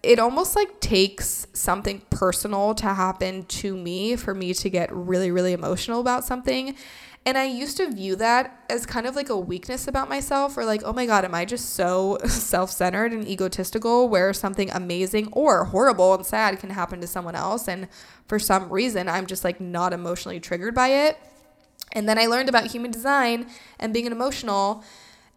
it 0.02 0.18
almost 0.18 0.56
like 0.56 0.80
takes 0.80 1.46
something 1.54 2.02
personal 2.10 2.74
to 2.76 2.88
happen 2.88 3.46
to 3.46 3.78
me 3.78 4.16
for 4.16 4.34
me 4.34 4.52
to 4.56 4.70
get 4.70 4.92
really 4.92 5.30
really 5.30 5.54
emotional 5.54 6.00
about 6.00 6.26
something. 6.26 6.76
And 7.24 7.38
I 7.38 7.46
used 7.46 7.78
to 7.78 7.92
view 7.92 8.16
that 8.16 8.64
as 8.68 8.88
kind 8.88 9.06
of 9.06 9.16
like 9.16 9.30
a 9.30 9.38
weakness 9.38 9.88
about 9.88 10.10
myself, 10.10 10.58
or 10.58 10.66
like, 10.66 10.82
oh 10.84 10.94
my 10.94 11.06
God, 11.06 11.24
am 11.24 11.36
I 11.36 11.46
just 11.46 11.72
so 11.72 12.18
self 12.26 12.72
centered 12.72 13.14
and 13.14 13.28
egotistical 13.28 14.10
where 14.10 14.34
something 14.34 14.72
amazing 14.72 15.30
or 15.32 15.66
horrible 15.66 16.16
and 16.16 16.26
sad 16.26 16.60
can 16.60 16.72
happen 16.72 17.00
to 17.02 17.08
someone 17.08 17.36
else? 17.36 17.68
And 17.68 17.88
for 18.26 18.40
some 18.40 18.70
reason, 18.70 19.08
I'm 19.08 19.28
just 19.28 19.44
like 19.44 19.62
not 19.62 19.94
emotionally 19.94 20.40
triggered 20.40 20.74
by 20.74 20.88
it. 20.88 21.18
And 21.94 22.10
then 22.10 22.18
I 22.18 22.26
learned 22.26 22.50
about 22.50 22.68
human 22.68 22.90
design 22.90 23.48
and 23.80 23.94
being 23.94 24.08
an 24.08 24.14
emotional, 24.14 24.84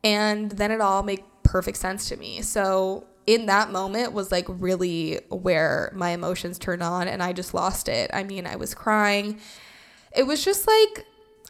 and 0.03 0.53
then 0.53 0.71
it 0.71 0.81
all 0.81 1.03
made 1.03 1.23
perfect 1.43 1.77
sense 1.77 2.09
to 2.09 2.17
me. 2.17 2.41
So 2.41 3.07
in 3.27 3.47
that 3.47 3.71
moment 3.71 4.13
was 4.13 4.31
like 4.33 4.47
really 4.49 5.21
where 5.31 5.93
my 5.95 6.11
emotions 6.11 6.59
turned 6.59 6.83
on 6.83 7.09
and 7.09 7.23
I 7.23 7.33
just 7.33 7.55
lost 7.55 7.89
it. 7.89 8.11
I 8.13 8.23
mean, 8.23 8.47
I 8.47 8.57
was 8.57 8.75
crying. 8.75 9.41
It 10.15 10.27
was 10.27 10.45
just 10.45 10.67
like 10.67 11.07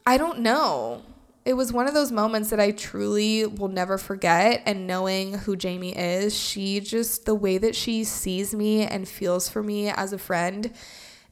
I 0.06 0.18
don't 0.18 0.40
know. 0.40 1.02
it 1.46 1.54
was 1.54 1.72
one 1.72 1.86
of 1.86 1.92
those 1.92 2.10
moments 2.10 2.48
that 2.50 2.60
I 2.60 2.70
truly 2.70 3.44
will 3.44 3.68
never 3.68 3.98
forget. 3.98 4.62
And 4.64 4.86
knowing 4.86 5.34
who 5.34 5.56
Jamie 5.56 5.94
is, 5.96 6.34
she 6.34 6.80
just, 6.80 7.26
the 7.26 7.34
way 7.34 7.58
that 7.58 7.76
she 7.76 8.02
sees 8.04 8.54
me 8.54 8.82
and 8.82 9.06
feels 9.06 9.48
for 9.48 9.62
me 9.62 9.90
as 9.90 10.12
a 10.14 10.18
friend 10.18 10.72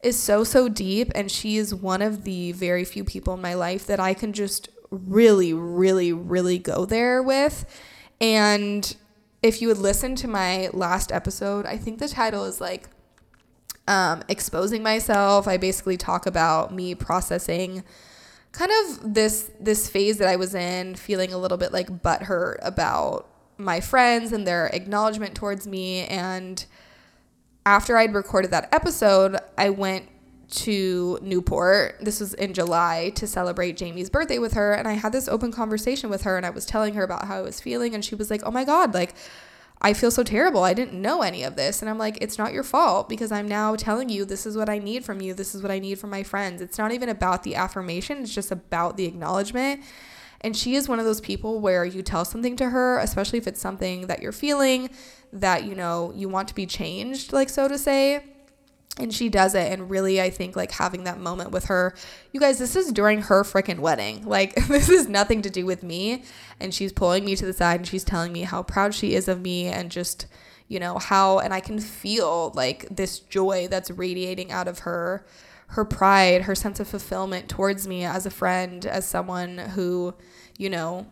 is 0.02 0.18
so, 0.18 0.44
so 0.44 0.68
deep. 0.68 1.10
And 1.14 1.30
she 1.30 1.56
is 1.56 1.74
one 1.74 2.02
of 2.02 2.24
the 2.24 2.52
very 2.52 2.84
few 2.84 3.04
people 3.04 3.32
in 3.34 3.40
my 3.40 3.54
life 3.54 3.86
that 3.86 4.00
I 4.00 4.12
can 4.12 4.34
just 4.34 4.68
really, 4.90 5.54
really, 5.54 6.12
really 6.12 6.58
go 6.58 6.84
there 6.84 7.22
with. 7.22 7.64
And 8.20 8.94
if 9.42 9.62
you 9.62 9.68
would 9.68 9.78
listen 9.78 10.14
to 10.16 10.28
my 10.28 10.68
last 10.74 11.10
episode, 11.10 11.64
I 11.64 11.78
think 11.78 11.98
the 11.98 12.08
title 12.08 12.44
is 12.44 12.60
like 12.60 12.90
um, 13.88 14.22
exposing 14.28 14.82
myself. 14.82 15.48
I 15.48 15.56
basically 15.56 15.96
talk 15.96 16.26
about 16.26 16.74
me 16.74 16.94
processing 16.94 17.82
kind 18.52 18.70
of 18.70 19.14
this 19.14 19.50
this 19.58 19.88
phase 19.88 20.18
that 20.18 20.28
I 20.28 20.36
was 20.36 20.54
in, 20.54 20.94
feeling 20.94 21.32
a 21.32 21.38
little 21.38 21.58
bit 21.58 21.72
like 21.72 22.02
butthurt 22.02 22.56
about 22.62 23.28
my 23.58 23.80
friends 23.80 24.32
and 24.32 24.46
their 24.46 24.66
acknowledgement 24.66 25.34
towards 25.34 25.66
me. 25.66 26.04
And 26.06 26.64
after 27.64 27.96
I'd 27.96 28.14
recorded 28.14 28.50
that 28.50 28.68
episode, 28.72 29.36
I 29.56 29.70
went 29.70 30.08
to 30.50 31.18
Newport. 31.22 31.96
This 32.00 32.20
was 32.20 32.34
in 32.34 32.52
July 32.52 33.10
to 33.14 33.26
celebrate 33.26 33.76
Jamie's 33.76 34.10
birthday 34.10 34.38
with 34.38 34.52
her. 34.52 34.74
And 34.74 34.86
I 34.86 34.94
had 34.94 35.12
this 35.12 35.28
open 35.28 35.50
conversation 35.50 36.10
with 36.10 36.22
her 36.22 36.36
and 36.36 36.44
I 36.44 36.50
was 36.50 36.66
telling 36.66 36.94
her 36.94 37.02
about 37.02 37.26
how 37.26 37.38
I 37.38 37.42
was 37.42 37.60
feeling. 37.60 37.94
And 37.94 38.04
she 38.04 38.14
was 38.14 38.30
like, 38.30 38.42
Oh 38.44 38.50
my 38.50 38.64
God, 38.64 38.92
like, 38.92 39.14
I 39.84 39.94
feel 39.94 40.12
so 40.12 40.22
terrible. 40.22 40.62
I 40.62 40.74
didn't 40.74 41.00
know 41.02 41.22
any 41.22 41.42
of 41.42 41.56
this. 41.56 41.82
And 41.82 41.90
I'm 41.90 41.98
like, 41.98 42.16
it's 42.20 42.38
not 42.38 42.52
your 42.52 42.62
fault 42.62 43.08
because 43.08 43.32
I'm 43.32 43.48
now 43.48 43.74
telling 43.74 44.08
you 44.08 44.24
this 44.24 44.46
is 44.46 44.56
what 44.56 44.68
I 44.68 44.78
need 44.78 45.04
from 45.04 45.20
you. 45.20 45.34
This 45.34 45.56
is 45.56 45.62
what 45.62 45.72
I 45.72 45.80
need 45.80 45.98
from 45.98 46.10
my 46.10 46.22
friends. 46.22 46.62
It's 46.62 46.78
not 46.78 46.92
even 46.92 47.08
about 47.08 47.42
the 47.42 47.56
affirmation, 47.56 48.18
it's 48.18 48.34
just 48.34 48.52
about 48.52 48.96
the 48.96 49.06
acknowledgement. 49.06 49.82
And 50.40 50.56
she 50.56 50.74
is 50.74 50.88
one 50.88 50.98
of 50.98 51.04
those 51.04 51.20
people 51.20 51.60
where 51.60 51.84
you 51.84 52.02
tell 52.02 52.24
something 52.24 52.56
to 52.56 52.70
her, 52.70 52.98
especially 52.98 53.38
if 53.38 53.46
it's 53.46 53.60
something 53.60 54.06
that 54.06 54.22
you're 54.22 54.32
feeling 54.32 54.90
that, 55.32 55.64
you 55.64 55.74
know, 55.74 56.12
you 56.14 56.28
want 56.28 56.48
to 56.48 56.54
be 56.54 56.66
changed, 56.66 57.32
like 57.32 57.48
so 57.48 57.68
to 57.68 57.78
say 57.78 58.24
and 58.98 59.14
she 59.14 59.28
does 59.28 59.54
it 59.54 59.72
and 59.72 59.88
really 59.88 60.20
i 60.20 60.28
think 60.28 60.54
like 60.54 60.72
having 60.72 61.04
that 61.04 61.18
moment 61.18 61.50
with 61.50 61.64
her 61.64 61.94
you 62.30 62.40
guys 62.40 62.58
this 62.58 62.76
is 62.76 62.92
during 62.92 63.22
her 63.22 63.42
freaking 63.42 63.78
wedding. 63.78 64.24
Like 64.32 64.54
this 64.66 64.88
is 64.88 65.08
nothing 65.08 65.42
to 65.42 65.50
do 65.50 65.66
with 65.66 65.82
me. 65.82 66.24
And 66.58 66.72
she's 66.72 66.92
pulling 66.92 67.24
me 67.24 67.36
to 67.36 67.44
the 67.44 67.52
side 67.52 67.80
and 67.80 67.86
she's 67.86 68.04
telling 68.04 68.32
me 68.32 68.42
how 68.42 68.62
proud 68.62 68.94
she 68.94 69.14
is 69.14 69.28
of 69.28 69.42
me 69.42 69.66
and 69.66 69.90
just 69.90 70.26
you 70.68 70.80
know 70.80 70.96
how 70.96 71.38
and 71.38 71.52
i 71.52 71.60
can 71.60 71.78
feel 71.78 72.50
like 72.54 72.86
this 72.90 73.18
joy 73.18 73.68
that's 73.68 73.90
radiating 73.90 74.50
out 74.50 74.66
of 74.66 74.80
her 74.80 75.26
her 75.66 75.84
pride 75.84 76.42
her 76.42 76.54
sense 76.54 76.80
of 76.80 76.88
fulfillment 76.88 77.46
towards 77.46 77.86
me 77.86 78.04
as 78.04 78.24
a 78.24 78.30
friend 78.30 78.86
as 78.86 79.06
someone 79.06 79.58
who 79.58 80.14
you 80.56 80.70
know 80.70 81.06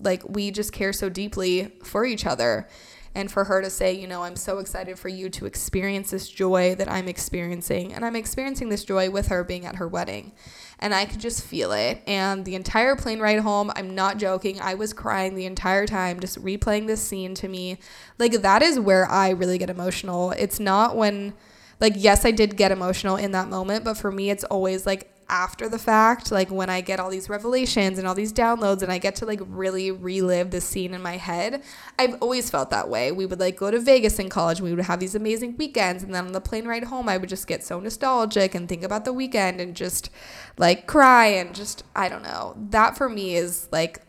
like 0.00 0.26
we 0.26 0.50
just 0.50 0.72
care 0.72 0.94
so 0.94 1.10
deeply 1.10 1.74
for 1.84 2.06
each 2.06 2.24
other 2.24 2.66
and 3.14 3.30
for 3.30 3.44
her 3.44 3.60
to 3.60 3.68
say, 3.68 3.92
you 3.92 4.06
know, 4.06 4.22
I'm 4.22 4.36
so 4.36 4.58
excited 4.58 4.98
for 4.98 5.08
you 5.08 5.28
to 5.30 5.46
experience 5.46 6.10
this 6.10 6.28
joy 6.28 6.74
that 6.76 6.90
I'm 6.90 7.08
experiencing. 7.08 7.92
And 7.92 8.04
I'm 8.04 8.16
experiencing 8.16 8.70
this 8.70 8.84
joy 8.84 9.10
with 9.10 9.28
her 9.28 9.44
being 9.44 9.66
at 9.66 9.76
her 9.76 9.86
wedding. 9.86 10.32
And 10.78 10.94
I 10.94 11.04
could 11.04 11.20
just 11.20 11.44
feel 11.44 11.72
it. 11.72 12.02
And 12.06 12.44
the 12.44 12.54
entire 12.54 12.96
plane 12.96 13.20
ride 13.20 13.40
home, 13.40 13.70
I'm 13.76 13.94
not 13.94 14.16
joking, 14.16 14.60
I 14.60 14.74
was 14.74 14.92
crying 14.92 15.34
the 15.34 15.46
entire 15.46 15.86
time, 15.86 16.20
just 16.20 16.42
replaying 16.42 16.86
this 16.86 17.02
scene 17.02 17.34
to 17.36 17.48
me. 17.48 17.78
Like, 18.18 18.32
that 18.40 18.62
is 18.62 18.80
where 18.80 19.08
I 19.08 19.30
really 19.30 19.58
get 19.58 19.70
emotional. 19.70 20.30
It's 20.32 20.58
not 20.58 20.96
when, 20.96 21.34
like, 21.80 21.92
yes, 21.96 22.24
I 22.24 22.30
did 22.30 22.56
get 22.56 22.72
emotional 22.72 23.16
in 23.16 23.32
that 23.32 23.48
moment, 23.48 23.84
but 23.84 23.98
for 23.98 24.10
me, 24.10 24.30
it's 24.30 24.44
always 24.44 24.86
like 24.86 25.11
after 25.32 25.66
the 25.66 25.78
fact, 25.78 26.30
like 26.30 26.50
when 26.50 26.68
I 26.68 26.82
get 26.82 27.00
all 27.00 27.08
these 27.08 27.30
revelations 27.30 27.98
and 27.98 28.06
all 28.06 28.14
these 28.14 28.34
downloads 28.34 28.82
and 28.82 28.92
I 28.92 28.98
get 28.98 29.16
to 29.16 29.26
like 29.26 29.40
really 29.46 29.90
relive 29.90 30.50
the 30.50 30.60
scene 30.60 30.92
in 30.92 31.00
my 31.00 31.16
head, 31.16 31.62
I've 31.98 32.16
always 32.20 32.50
felt 32.50 32.68
that 32.68 32.90
way. 32.90 33.12
We 33.12 33.24
would 33.24 33.40
like 33.40 33.56
go 33.56 33.70
to 33.70 33.80
Vegas 33.80 34.18
in 34.18 34.28
college 34.28 34.58
and 34.58 34.68
we 34.68 34.74
would 34.74 34.84
have 34.84 35.00
these 35.00 35.14
amazing 35.14 35.56
weekends. 35.56 36.02
And 36.02 36.14
then 36.14 36.26
on 36.26 36.32
the 36.32 36.40
plane 36.42 36.66
ride 36.66 36.84
home, 36.84 37.08
I 37.08 37.16
would 37.16 37.30
just 37.30 37.46
get 37.46 37.64
so 37.64 37.80
nostalgic 37.80 38.54
and 38.54 38.68
think 38.68 38.82
about 38.82 39.06
the 39.06 39.12
weekend 39.14 39.58
and 39.58 39.74
just 39.74 40.10
like 40.58 40.86
cry 40.86 41.28
and 41.28 41.54
just, 41.54 41.82
I 41.96 42.10
don't 42.10 42.22
know. 42.22 42.54
That 42.68 42.98
for 42.98 43.08
me 43.08 43.34
is 43.34 43.70
like 43.72 44.02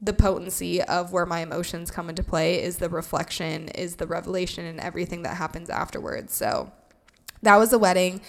the 0.00 0.14
potency 0.14 0.80
of 0.80 1.12
where 1.12 1.26
my 1.26 1.40
emotions 1.40 1.90
come 1.90 2.08
into 2.08 2.22
play 2.22 2.62
is 2.62 2.78
the 2.78 2.88
reflection, 2.88 3.68
is 3.68 3.96
the 3.96 4.06
revelation, 4.06 4.64
and 4.64 4.80
everything 4.80 5.24
that 5.24 5.36
happens 5.36 5.68
afterwards. 5.68 6.34
So 6.34 6.72
that 7.42 7.56
was 7.58 7.68
the 7.68 7.78
wedding 7.78 8.22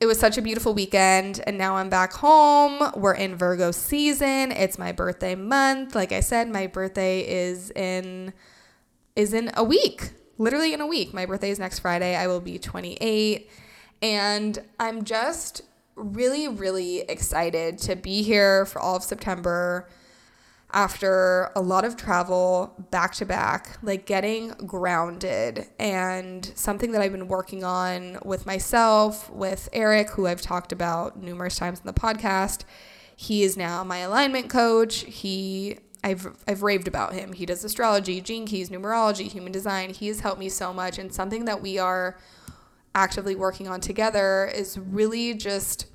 it 0.00 0.06
was 0.06 0.18
such 0.18 0.36
a 0.36 0.42
beautiful 0.42 0.74
weekend 0.74 1.40
and 1.46 1.56
now 1.56 1.76
I'm 1.76 1.88
back 1.88 2.12
home. 2.12 2.90
We're 2.96 3.14
in 3.14 3.36
Virgo 3.36 3.70
season. 3.70 4.52
It's 4.52 4.78
my 4.78 4.92
birthday 4.92 5.34
month. 5.34 5.94
Like 5.94 6.12
I 6.12 6.20
said, 6.20 6.48
my 6.48 6.66
birthday 6.66 7.20
is 7.20 7.70
in 7.70 8.32
is 9.16 9.32
in 9.32 9.50
a 9.54 9.62
week. 9.62 10.10
Literally 10.36 10.74
in 10.74 10.80
a 10.80 10.86
week. 10.86 11.14
My 11.14 11.26
birthday 11.26 11.50
is 11.50 11.58
next 11.58 11.78
Friday. 11.78 12.16
I 12.16 12.26
will 12.26 12.40
be 12.40 12.58
28 12.58 13.48
and 14.02 14.58
I'm 14.80 15.04
just 15.04 15.62
really 15.96 16.48
really 16.48 17.00
excited 17.02 17.78
to 17.78 17.94
be 17.94 18.22
here 18.22 18.66
for 18.66 18.80
all 18.80 18.96
of 18.96 19.04
September 19.04 19.88
after 20.74 21.52
a 21.54 21.62
lot 21.62 21.84
of 21.84 21.96
travel 21.96 22.74
back 22.90 23.14
to 23.14 23.24
back, 23.24 23.78
like 23.82 24.04
getting 24.06 24.48
grounded 24.66 25.68
and 25.78 26.52
something 26.56 26.90
that 26.90 27.00
I've 27.00 27.12
been 27.12 27.28
working 27.28 27.62
on 27.62 28.18
with 28.24 28.44
myself, 28.44 29.30
with 29.30 29.68
Eric, 29.72 30.10
who 30.10 30.26
I've 30.26 30.42
talked 30.42 30.72
about 30.72 31.16
numerous 31.16 31.56
times 31.56 31.78
in 31.78 31.86
the 31.86 31.92
podcast. 31.92 32.64
He 33.14 33.44
is 33.44 33.56
now 33.56 33.84
my 33.84 33.98
alignment 33.98 34.50
coach. 34.50 35.04
He 35.04 35.78
I've 36.02 36.26
I've 36.48 36.62
raved 36.62 36.88
about 36.88 37.14
him. 37.14 37.32
He 37.32 37.46
does 37.46 37.64
astrology, 37.64 38.20
gene 38.20 38.44
keys, 38.44 38.68
numerology, 38.68 39.30
human 39.30 39.52
design. 39.52 39.90
He 39.90 40.08
has 40.08 40.20
helped 40.20 40.40
me 40.40 40.48
so 40.48 40.74
much 40.74 40.98
and 40.98 41.14
something 41.14 41.44
that 41.44 41.62
we 41.62 41.78
are 41.78 42.18
actively 42.96 43.36
working 43.36 43.68
on 43.68 43.80
together 43.80 44.50
is 44.52 44.76
really 44.76 45.34
just 45.34 45.86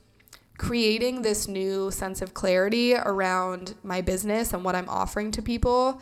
creating 0.59 1.23
this 1.23 1.47
new 1.47 1.89
sense 1.89 2.21
of 2.21 2.35
clarity 2.35 2.93
around 2.93 3.73
my 3.81 4.01
business 4.01 4.53
and 4.53 4.63
what 4.63 4.75
I'm 4.75 4.89
offering 4.89 5.31
to 5.31 5.41
people. 5.41 6.01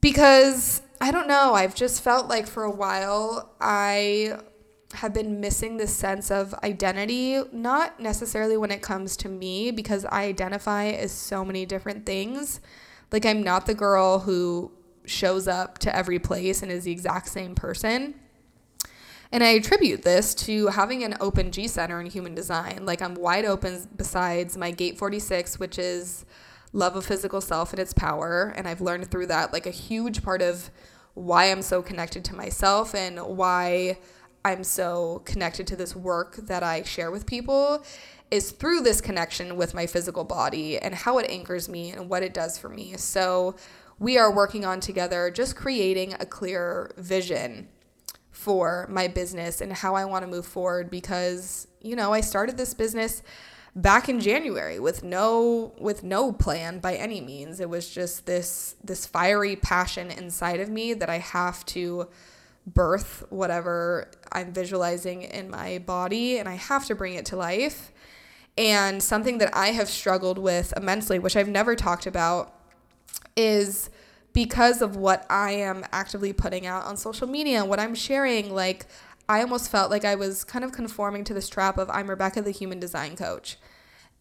Because 0.00 0.80
I 1.00 1.10
don't 1.10 1.28
know, 1.28 1.54
I've 1.54 1.74
just 1.74 2.00
felt 2.02 2.28
like 2.28 2.46
for 2.46 2.62
a 2.62 2.70
while 2.70 3.54
I 3.60 4.38
have 4.94 5.12
been 5.12 5.40
missing 5.40 5.76
this 5.76 5.94
sense 5.94 6.30
of 6.30 6.54
identity, 6.62 7.42
not 7.52 8.00
necessarily 8.00 8.56
when 8.56 8.70
it 8.70 8.80
comes 8.80 9.16
to 9.18 9.28
me, 9.28 9.70
because 9.70 10.06
I 10.06 10.22
identify 10.24 10.86
as 10.86 11.12
so 11.12 11.44
many 11.44 11.66
different 11.66 12.06
things. 12.06 12.60
Like, 13.12 13.26
I'm 13.26 13.42
not 13.42 13.66
the 13.66 13.74
girl 13.74 14.20
who 14.20 14.72
shows 15.04 15.48
up 15.48 15.78
to 15.78 15.94
every 15.94 16.18
place 16.18 16.62
and 16.62 16.70
is 16.70 16.84
the 16.84 16.92
exact 16.92 17.28
same 17.28 17.54
person. 17.54 18.14
And 19.30 19.44
I 19.44 19.48
attribute 19.48 20.02
this 20.02 20.34
to 20.36 20.68
having 20.68 21.04
an 21.04 21.16
open 21.20 21.52
G 21.52 21.68
center 21.68 22.00
in 22.00 22.06
human 22.06 22.34
design. 22.34 22.86
Like 22.86 23.02
I'm 23.02 23.14
wide 23.14 23.44
open 23.44 23.86
besides 23.94 24.56
my 24.56 24.70
gate 24.70 24.98
46, 24.98 25.58
which 25.58 25.78
is 25.78 26.24
love 26.72 26.96
of 26.96 27.04
physical 27.04 27.40
self 27.40 27.72
and 27.72 27.80
its 27.80 27.92
power. 27.92 28.54
And 28.56 28.66
I've 28.66 28.80
learned 28.80 29.10
through 29.10 29.26
that 29.26 29.52
like 29.52 29.66
a 29.66 29.70
huge 29.70 30.22
part 30.22 30.40
of 30.40 30.70
why 31.14 31.50
I'm 31.50 31.62
so 31.62 31.82
connected 31.82 32.24
to 32.26 32.34
myself 32.34 32.94
and 32.94 33.18
why 33.18 33.98
I'm 34.44 34.64
so 34.64 35.22
connected 35.26 35.66
to 35.68 35.76
this 35.76 35.94
work 35.94 36.36
that 36.36 36.62
I 36.62 36.82
share 36.82 37.10
with 37.10 37.26
people 37.26 37.84
is 38.30 38.52
through 38.52 38.80
this 38.80 39.00
connection 39.00 39.56
with 39.56 39.74
my 39.74 39.86
physical 39.86 40.24
body 40.24 40.78
and 40.78 40.94
how 40.94 41.18
it 41.18 41.28
anchors 41.28 41.68
me 41.68 41.90
and 41.90 42.08
what 42.08 42.22
it 42.22 42.32
does 42.32 42.56
for 42.56 42.68
me. 42.68 42.96
So 42.96 43.56
we 43.98 44.16
are 44.16 44.32
working 44.32 44.64
on 44.64 44.80
together 44.80 45.30
just 45.30 45.56
creating 45.56 46.14
a 46.14 46.26
clear 46.26 46.92
vision 46.96 47.68
for 48.38 48.86
my 48.88 49.08
business 49.08 49.60
and 49.60 49.72
how 49.72 49.96
I 49.96 50.04
want 50.04 50.22
to 50.22 50.30
move 50.30 50.46
forward 50.46 50.92
because, 50.92 51.66
you 51.82 51.96
know, 51.96 52.12
I 52.12 52.20
started 52.20 52.56
this 52.56 52.72
business 52.72 53.20
back 53.74 54.08
in 54.08 54.20
January 54.20 54.78
with 54.78 55.02
no 55.02 55.74
with 55.76 56.04
no 56.04 56.32
plan 56.32 56.78
by 56.78 56.94
any 56.94 57.20
means. 57.20 57.58
It 57.58 57.68
was 57.68 57.90
just 57.90 58.26
this 58.26 58.76
this 58.82 59.06
fiery 59.06 59.56
passion 59.56 60.12
inside 60.12 60.60
of 60.60 60.68
me 60.68 60.94
that 60.94 61.10
I 61.10 61.18
have 61.18 61.66
to 61.66 62.06
birth 62.64 63.24
whatever 63.30 64.08
I'm 64.30 64.52
visualizing 64.52 65.22
in 65.22 65.50
my 65.50 65.78
body 65.78 66.38
and 66.38 66.48
I 66.48 66.54
have 66.54 66.86
to 66.86 66.94
bring 66.94 67.14
it 67.14 67.26
to 67.26 67.36
life. 67.36 67.90
And 68.56 69.02
something 69.02 69.38
that 69.38 69.52
I 69.52 69.68
have 69.68 69.88
struggled 69.88 70.38
with 70.38 70.72
immensely, 70.76 71.18
which 71.18 71.34
I've 71.34 71.48
never 71.48 71.74
talked 71.74 72.06
about, 72.06 72.54
is 73.36 73.90
because 74.38 74.82
of 74.82 74.94
what 74.94 75.26
I 75.28 75.50
am 75.50 75.84
actively 75.90 76.32
putting 76.32 76.64
out 76.64 76.84
on 76.84 76.96
social 76.96 77.26
media 77.26 77.58
and 77.58 77.68
what 77.68 77.80
I'm 77.80 77.96
sharing, 77.96 78.54
like 78.54 78.86
I 79.28 79.40
almost 79.40 79.68
felt 79.68 79.90
like 79.90 80.04
I 80.04 80.14
was 80.14 80.44
kind 80.44 80.64
of 80.64 80.70
conforming 80.70 81.24
to 81.24 81.34
this 81.34 81.48
trap 81.48 81.76
of 81.76 81.90
I'm 81.90 82.08
Rebekah, 82.08 82.42
the 82.42 82.52
human 82.52 82.78
design 82.78 83.16
coach. 83.16 83.58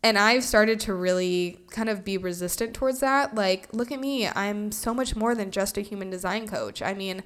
And 0.01 0.17
I've 0.17 0.43
started 0.43 0.80
to 0.80 0.95
really 0.95 1.60
kind 1.69 1.88
of 1.88 2.03
be 2.03 2.17
resistant 2.17 2.73
towards 2.73 2.99
that. 3.01 3.36
Like, 3.36 3.71
look 3.73 3.91
at 3.91 3.99
me. 3.99 4.27
I'm 4.27 4.71
so 4.71 4.91
much 4.91 5.15
more 5.15 5.36
than 5.36 5.51
just 5.51 5.77
a 5.77 5.82
human 5.82 6.10
design 6.10 6.47
coach. 6.47 6.82
I 6.82 6.95
mean, 6.95 7.21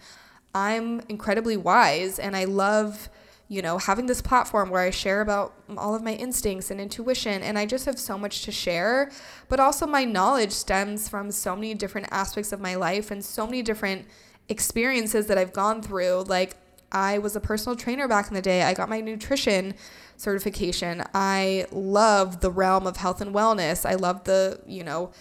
I'm 0.54 1.00
incredibly 1.08 1.56
wise 1.56 2.20
and 2.20 2.36
I 2.36 2.44
love 2.44 3.08
you 3.52 3.62
know, 3.62 3.78
having 3.78 4.06
this 4.06 4.22
platform 4.22 4.70
where 4.70 4.80
I 4.80 4.92
share 4.92 5.20
about 5.20 5.54
all 5.78 5.94
of 5.94 6.02
my 6.02 6.14
instincts 6.14 6.72
and 6.72 6.80
intuition, 6.80 7.44
and 7.44 7.60
I 7.60 7.66
just 7.66 7.86
have 7.86 8.00
so 8.00 8.18
much 8.18 8.44
to 8.44 8.52
share. 8.52 9.12
But 9.50 9.60
also, 9.60 9.86
my 9.86 10.06
knowledge 10.06 10.54
stems 10.54 11.10
from 11.10 11.32
so 11.32 11.54
many 11.54 11.74
different 11.74 12.08
aspects 12.12 12.54
of 12.54 12.62
my 12.62 12.76
life 12.76 13.12
and 13.12 13.22
so 13.22 13.46
many 13.46 13.62
different 13.62 14.06
experiences 14.48 15.28
that 15.28 15.38
I've 15.38 15.52
gone 15.52 15.82
through. 15.82 16.24
Like, 16.28 16.56
I 16.94 17.18
was 17.18 17.36
a 17.36 17.42
personal 17.42 17.76
trainer 17.76 18.08
back 18.08 18.30
in 18.30 18.36
the 18.36 18.42
day, 18.42 18.64
I 18.64 18.74
got 18.74 18.88
my 18.88 19.02
nutrition 19.02 19.74
certification. 20.16 21.04
I 21.14 21.66
love 21.72 22.42
the 22.42 22.52
realm 22.52 22.86
of 22.88 22.98
health 22.98 23.22
and 23.22 23.34
wellness. 23.34 23.90
I 23.90 23.96
love 23.96 24.24
the, 24.24 24.62
you 24.68 24.84
know, 24.84 25.12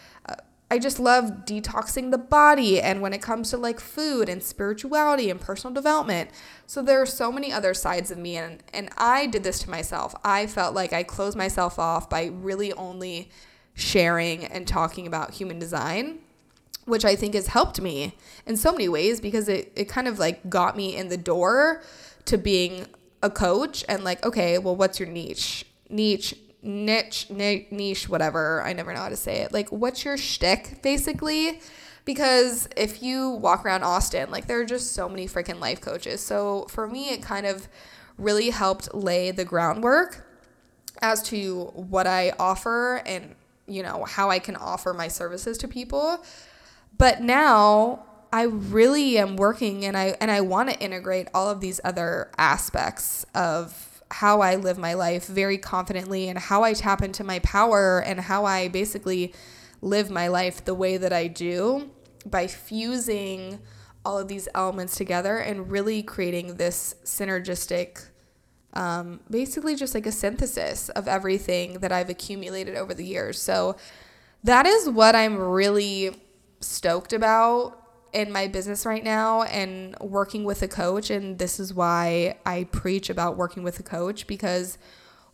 I 0.73 0.79
just 0.79 1.01
love 1.01 1.45
detoxing 1.45 2.13
the 2.13 2.19
body 2.19 2.81
and 2.81 3.03
when 3.03 3.13
it 3.13 3.21
comes 3.21 3.51
to 3.51 3.57
like 3.57 3.81
food 3.81 4.29
and 4.29 4.41
spirituality 4.41 5.29
and 5.29 5.41
personal 5.41 5.75
development. 5.75 6.31
So 6.67 6.81
there 6.81 7.03
are 7.03 7.07
so 7.07 7.33
many 7.33 7.53
other 7.53 7.75
sides 7.75 8.13
of 8.13 8.19
me 8.19 8.37
and 8.37 8.63
and 8.73 8.89
I 8.97 9.27
did 9.27 9.43
this 9.43 9.59
to 9.61 9.71
myself. 9.71 10.15
I 10.25 10.47
felt 10.47 10.75
like 10.75 10.93
I 10.93 11.03
closed 11.03 11.37
myself 11.37 11.79
off 11.79 12.09
by 12.09 12.27
really 12.27 12.73
only 12.75 13.31
sharing 13.75 14.45
and 14.45 14.67
talking 14.67 15.09
about 15.09 15.33
human 15.35 15.59
design, 15.59 16.21
which 16.85 17.05
I 17.05 17.17
think 17.17 17.35
has 17.35 17.49
helped 17.49 17.81
me 17.81 18.17
in 18.47 18.57
so 18.57 18.71
many 18.71 18.89
ways 18.89 19.21
because 19.21 19.49
it 19.49 19.73
it 19.75 19.89
kind 19.89 20.07
of 20.07 20.21
like 20.21 20.49
got 20.49 20.77
me 20.77 20.95
in 20.97 21.09
the 21.09 21.17
door 21.17 21.83
to 22.27 22.39
being 22.39 22.87
a 23.25 23.31
coach 23.31 23.85
and 23.89 24.05
like 24.05 24.25
okay, 24.25 24.57
well 24.59 24.77
what's 24.77 25.01
your 25.01 25.09
niche? 25.09 25.67
Niche 25.89 26.37
niche, 26.63 27.31
niche, 27.31 28.09
whatever. 28.09 28.63
I 28.63 28.73
never 28.73 28.93
know 28.93 29.01
how 29.01 29.09
to 29.09 29.17
say 29.17 29.39
it. 29.39 29.53
Like, 29.53 29.71
what's 29.71 30.05
your 30.05 30.17
shtick, 30.17 30.83
basically? 30.83 31.61
Because 32.05 32.69
if 32.77 33.03
you 33.03 33.31
walk 33.31 33.65
around 33.65 33.83
Austin, 33.83 34.31
like, 34.31 34.47
there 34.47 34.61
are 34.61 34.65
just 34.65 34.93
so 34.93 35.09
many 35.09 35.27
freaking 35.27 35.61
life 35.61 35.81
coaches. 35.81 36.21
So 36.21 36.67
for 36.69 36.87
me, 36.87 37.11
it 37.11 37.23
kind 37.23 37.47
of 37.47 37.69
really 38.19 38.51
helped 38.51 38.95
lay 38.95 39.31
the 39.31 39.45
groundwork 39.45 40.27
as 41.03 41.23
to 41.23 41.65
what 41.75 42.07
I 42.07 42.33
offer 42.39 43.03
and, 43.07 43.35
you 43.67 43.83
know, 43.83 44.05
how 44.05 44.31
I 44.31 44.39
can 44.39 44.57
offer 44.57 44.93
my 44.93 45.09
services 45.09 45.57
to 45.59 45.69
people. 45.69 46.23
But 46.99 47.23
now 47.23 48.05
I 48.33 48.43
really 48.43 49.19
am 49.19 49.37
working 49.37 49.85
and 49.85 49.97
I 49.97 50.17
and 50.21 50.31
I 50.31 50.41
want 50.41 50.71
to 50.71 50.79
integrate 50.79 51.29
all 51.35 51.49
of 51.49 51.61
these 51.61 51.81
other 51.83 52.31
aspects 52.39 53.25
of 53.35 53.90
how 54.11 54.41
I 54.41 54.57
live 54.57 54.79
my 54.79 54.95
life 54.95 55.27
very 55.27 55.59
confidently 55.59 56.29
and 56.29 56.39
how 56.39 56.63
I 56.63 56.73
tap 56.73 57.03
into 57.03 57.25
my 57.25 57.39
power 57.41 58.01
and 58.01 58.21
how 58.21 58.45
I 58.45 58.69
basically 58.69 59.33
live 59.81 60.11
my 60.11 60.29
life 60.29 60.65
the 60.65 60.75
way 60.75 60.97
that 60.97 61.13
I 61.13 61.27
do 61.27 61.91
by 62.27 62.47
fusing 62.47 63.61
all 64.05 64.19
of 64.19 64.29
these 64.29 64.49
elements 64.55 64.97
together 64.97 65.39
and 65.39 65.71
really 65.71 66.03
creating 66.03 66.57
this 66.57 66.95
synergistic 67.05 68.07
um, 68.73 69.21
basically 69.29 69.75
just 69.75 69.95
like 69.95 70.07
a 70.07 70.13
synthesis 70.13 70.89
of 70.91 71.09
everything 71.09 71.75
that 71.81 71.91
I've 71.91 72.09
accumulated 72.09 72.77
over 72.77 72.95
the 72.95 73.05
years. 73.05 73.41
So 73.41 73.77
that 74.45 74.67
is 74.67 74.89
what 74.89 75.17
I'm 75.17 75.37
really 75.37 76.15
stoked 76.61 77.13
about 77.13 77.80
in 78.13 78.33
my 78.33 78.49
business 78.49 78.85
right 78.85 79.05
now 79.05 79.43
and 79.45 79.97
working 80.01 80.45
with 80.45 80.63
a 80.63 80.69
coach. 80.69 81.11
And 81.11 81.39
this 81.39 81.61
is 81.61 81.73
why 81.73 82.39
I 82.45 82.65
preach 82.65 83.11
about 83.11 83.37
working 83.37 83.63
with 83.63 83.79
a 83.79 83.83
coach 83.83 84.27
because 84.27 84.79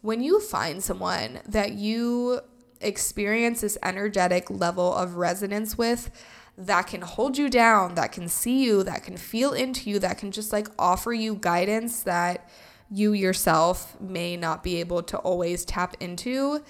when 0.02 0.22
you 0.22 0.40
find 0.40 0.82
someone 0.82 1.40
that 1.46 1.72
you 1.72 2.40
experience 2.80 3.62
this 3.62 3.78
energetic 3.82 4.50
level 4.50 4.94
of 4.94 5.16
resonance 5.16 5.78
with, 5.78 6.10
that 6.58 6.86
can 6.86 7.02
hold 7.02 7.36
you 7.36 7.50
down, 7.50 7.94
that 7.96 8.12
can 8.12 8.28
see 8.28 8.64
you, 8.64 8.82
that 8.82 9.02
can 9.02 9.16
feel 9.16 9.52
into 9.52 9.90
you, 9.90 9.98
that 9.98 10.18
can 10.18 10.30
just 10.30 10.52
like 10.52 10.68
offer 10.78 11.12
you 11.12 11.34
guidance 11.34 12.02
that 12.04 12.48
you 12.90 13.12
yourself 13.12 14.00
may 14.00 14.36
not 14.36 14.62
be 14.62 14.80
able 14.80 15.02
to 15.02 15.18
always 15.18 15.64
tap 15.64 15.96
into. 16.00 16.62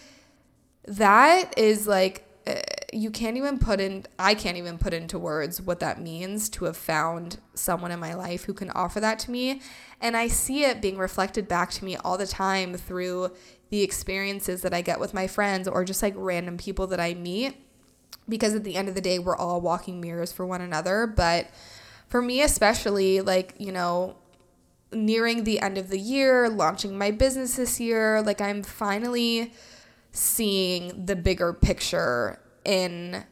That 0.86 1.56
is 1.56 1.86
like 1.86 2.24
you 2.96 3.10
can't 3.10 3.36
even 3.36 3.58
put 3.58 3.78
in 3.78 4.06
I 4.18 4.34
can't 4.34 4.56
even 4.56 4.78
put 4.78 4.94
into 4.94 5.18
words 5.18 5.60
what 5.60 5.80
that 5.80 6.00
means 6.00 6.48
to 6.50 6.64
have 6.64 6.76
found 6.76 7.38
someone 7.54 7.90
in 7.90 8.00
my 8.00 8.14
life 8.14 8.44
who 8.44 8.54
can 8.54 8.70
offer 8.70 9.00
that 9.00 9.18
to 9.20 9.30
me. 9.30 9.60
And 10.00 10.16
I 10.16 10.28
see 10.28 10.64
it 10.64 10.80
being 10.80 10.96
reflected 10.96 11.46
back 11.46 11.70
to 11.72 11.84
me 11.84 11.96
all 11.96 12.16
the 12.16 12.26
time 12.26 12.74
through 12.76 13.32
the 13.68 13.82
experiences 13.82 14.62
that 14.62 14.72
I 14.72 14.80
get 14.80 14.98
with 14.98 15.12
my 15.12 15.26
friends 15.26 15.68
or 15.68 15.84
just 15.84 16.02
like 16.02 16.14
random 16.16 16.56
people 16.56 16.86
that 16.88 17.00
I 17.00 17.14
meet. 17.14 17.56
Because 18.28 18.54
at 18.54 18.64
the 18.64 18.76
end 18.76 18.88
of 18.88 18.94
the 18.94 19.00
day 19.00 19.18
we're 19.18 19.36
all 19.36 19.60
walking 19.60 20.00
mirrors 20.00 20.32
for 20.32 20.46
one 20.46 20.62
another. 20.62 21.06
But 21.06 21.50
for 22.08 22.22
me 22.22 22.40
especially 22.40 23.20
like 23.20 23.54
you 23.58 23.72
know 23.72 24.16
nearing 24.92 25.44
the 25.44 25.60
end 25.60 25.76
of 25.76 25.88
the 25.88 25.98
year 25.98 26.48
launching 26.48 26.96
my 26.96 27.10
business 27.10 27.56
this 27.56 27.80
year 27.80 28.22
like 28.22 28.40
I'm 28.40 28.62
finally 28.62 29.52
seeing 30.12 31.04
the 31.04 31.16
bigger 31.16 31.52
picture 31.52 32.38
in 32.66 33.24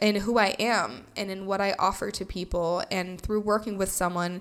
in 0.00 0.16
who 0.16 0.38
I 0.38 0.56
am 0.58 1.04
and 1.16 1.30
in 1.30 1.46
what 1.46 1.60
I 1.60 1.74
offer 1.78 2.10
to 2.10 2.24
people 2.24 2.82
and 2.90 3.20
through 3.20 3.40
working 3.40 3.76
with 3.76 3.90
someone 3.90 4.40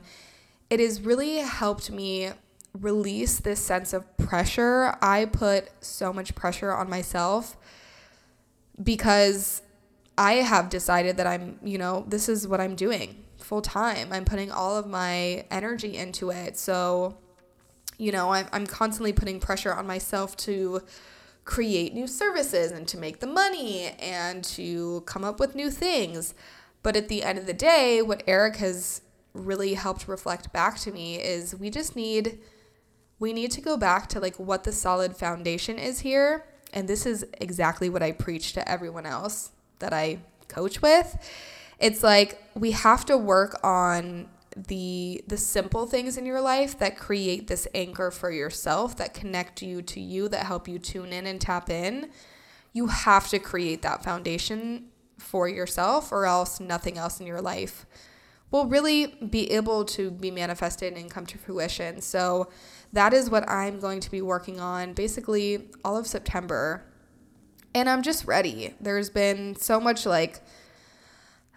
it 0.70 0.80
has 0.80 1.02
really 1.02 1.38
helped 1.40 1.92
me 1.92 2.32
release 2.74 3.40
this 3.40 3.60
sense 3.60 3.92
of 3.92 4.18
pressure. 4.18 4.96
I 5.02 5.26
put 5.26 5.70
so 5.82 6.14
much 6.14 6.34
pressure 6.34 6.72
on 6.72 6.90
myself 6.90 7.58
because 8.82 9.62
I 10.18 10.36
have 10.36 10.70
decided 10.70 11.18
that 11.18 11.28
I'm, 11.28 11.60
you 11.62 11.78
know, 11.78 12.06
this 12.08 12.30
is 12.30 12.48
what 12.48 12.62
I'm 12.62 12.76
doing 12.76 13.24
full 13.38 13.62
time. 13.62 14.14
I'm 14.14 14.24
putting 14.24 14.50
all 14.50 14.78
of 14.78 14.88
my 14.88 15.46
energy 15.52 15.98
into 15.98 16.30
it. 16.30 16.58
So, 16.58 17.18
you 17.98 18.14
know, 18.14 18.32
I'm, 18.32 18.48
I'm 18.54 18.66
constantly 18.66 19.12
putting 19.12 19.42
pressure 19.42 19.74
on 19.74 19.86
myself 19.86 20.38
to 20.38 20.82
create 21.52 21.94
new 21.94 22.08
services 22.08 22.72
and 22.72 22.88
to 22.88 22.98
make 22.98 23.20
the 23.20 23.28
money 23.28 23.88
and 24.00 24.42
to 24.42 25.02
come 25.02 25.26
up 25.26 25.38
with 25.38 25.54
new 25.54 25.70
things. 25.70 26.34
But 26.82 26.96
at 26.96 27.10
the 27.10 27.24
end 27.24 27.38
of 27.38 27.46
the 27.46 27.52
day, 27.54 28.02
what 28.02 28.24
Eric 28.26 28.56
has 28.56 29.02
really 29.34 29.74
helped 29.74 30.08
reflect 30.08 30.54
back 30.54 30.80
to 30.80 30.94
me 30.94 31.16
is 31.20 31.54
we 31.54 31.70
just 31.70 31.94
need 31.94 32.40
we 33.20 33.34
need 33.34 33.52
to 33.52 33.60
go 33.60 33.76
back 33.76 34.08
to 34.08 34.20
like 34.22 34.38
what 34.40 34.64
the 34.64 34.72
solid 34.72 35.18
foundation 35.18 35.78
is 35.78 36.00
here 36.00 36.46
and 36.72 36.88
this 36.88 37.06
is 37.06 37.26
exactly 37.42 37.90
what 37.90 38.02
I 38.02 38.14
preach 38.14 38.54
to 38.54 38.68
everyone 38.68 39.06
else 39.06 39.52
that 39.80 39.92
I 39.92 40.20
coach 40.48 40.82
with. 40.82 41.18
It's 41.80 42.02
like 42.02 42.42
we 42.56 42.72
have 42.72 43.06
to 43.08 43.18
work 43.18 43.60
on 43.62 44.30
the 44.56 45.24
the 45.28 45.38
simple 45.38 45.86
things 45.86 46.18
in 46.18 46.26
your 46.26 46.42
life 46.42 46.78
that 46.78 46.98
create 46.98 47.48
this 47.48 47.68
anchor 47.74 48.12
for 48.12 48.32
yourself 48.32 48.98
that 48.98 49.14
connect 49.14 49.62
you 49.62 49.82
to 49.82 50.00
you 50.00 50.28
that 50.28 50.46
help 50.46 50.68
you 50.68 50.78
tune 50.78 51.14
in 51.14 51.26
and 51.26 51.40
tap 51.40 51.70
in 51.70 52.10
you 52.74 52.88
have 52.88 53.30
to 53.30 53.40
create 53.40 53.82
that 53.82 54.04
foundation 54.04 54.88
for 55.18 55.48
yourself 55.48 56.12
or 56.12 56.26
else 56.26 56.60
nothing 56.60 56.98
else 56.98 57.20
in 57.20 57.28
your 57.28 57.42
life 57.42 57.86
will 58.52 58.66
really 58.66 59.08
be 59.08 59.50
able 59.52 59.86
to 59.86 60.12
be 60.12 60.30
manifested 60.30 60.94
and 60.94 61.10
come 61.10 61.26
to 61.26 61.38
fruition. 61.38 62.02
So 62.02 62.50
that 62.94 63.14
is 63.14 63.30
what 63.30 63.50
i'm 63.50 63.80
going 63.80 64.02
to 64.02 64.12
be 64.12 64.22
working 64.22 64.60
on 64.60 64.94
basically 64.94 65.70
all 65.86 65.98
of 65.98 66.06
september. 66.06 66.84
And 67.74 67.90
i'm 67.90 68.02
just 68.02 68.26
ready. 68.26 68.76
There's 68.82 69.10
been 69.10 69.56
so 69.56 69.80
much 69.80 70.06
like 70.06 70.42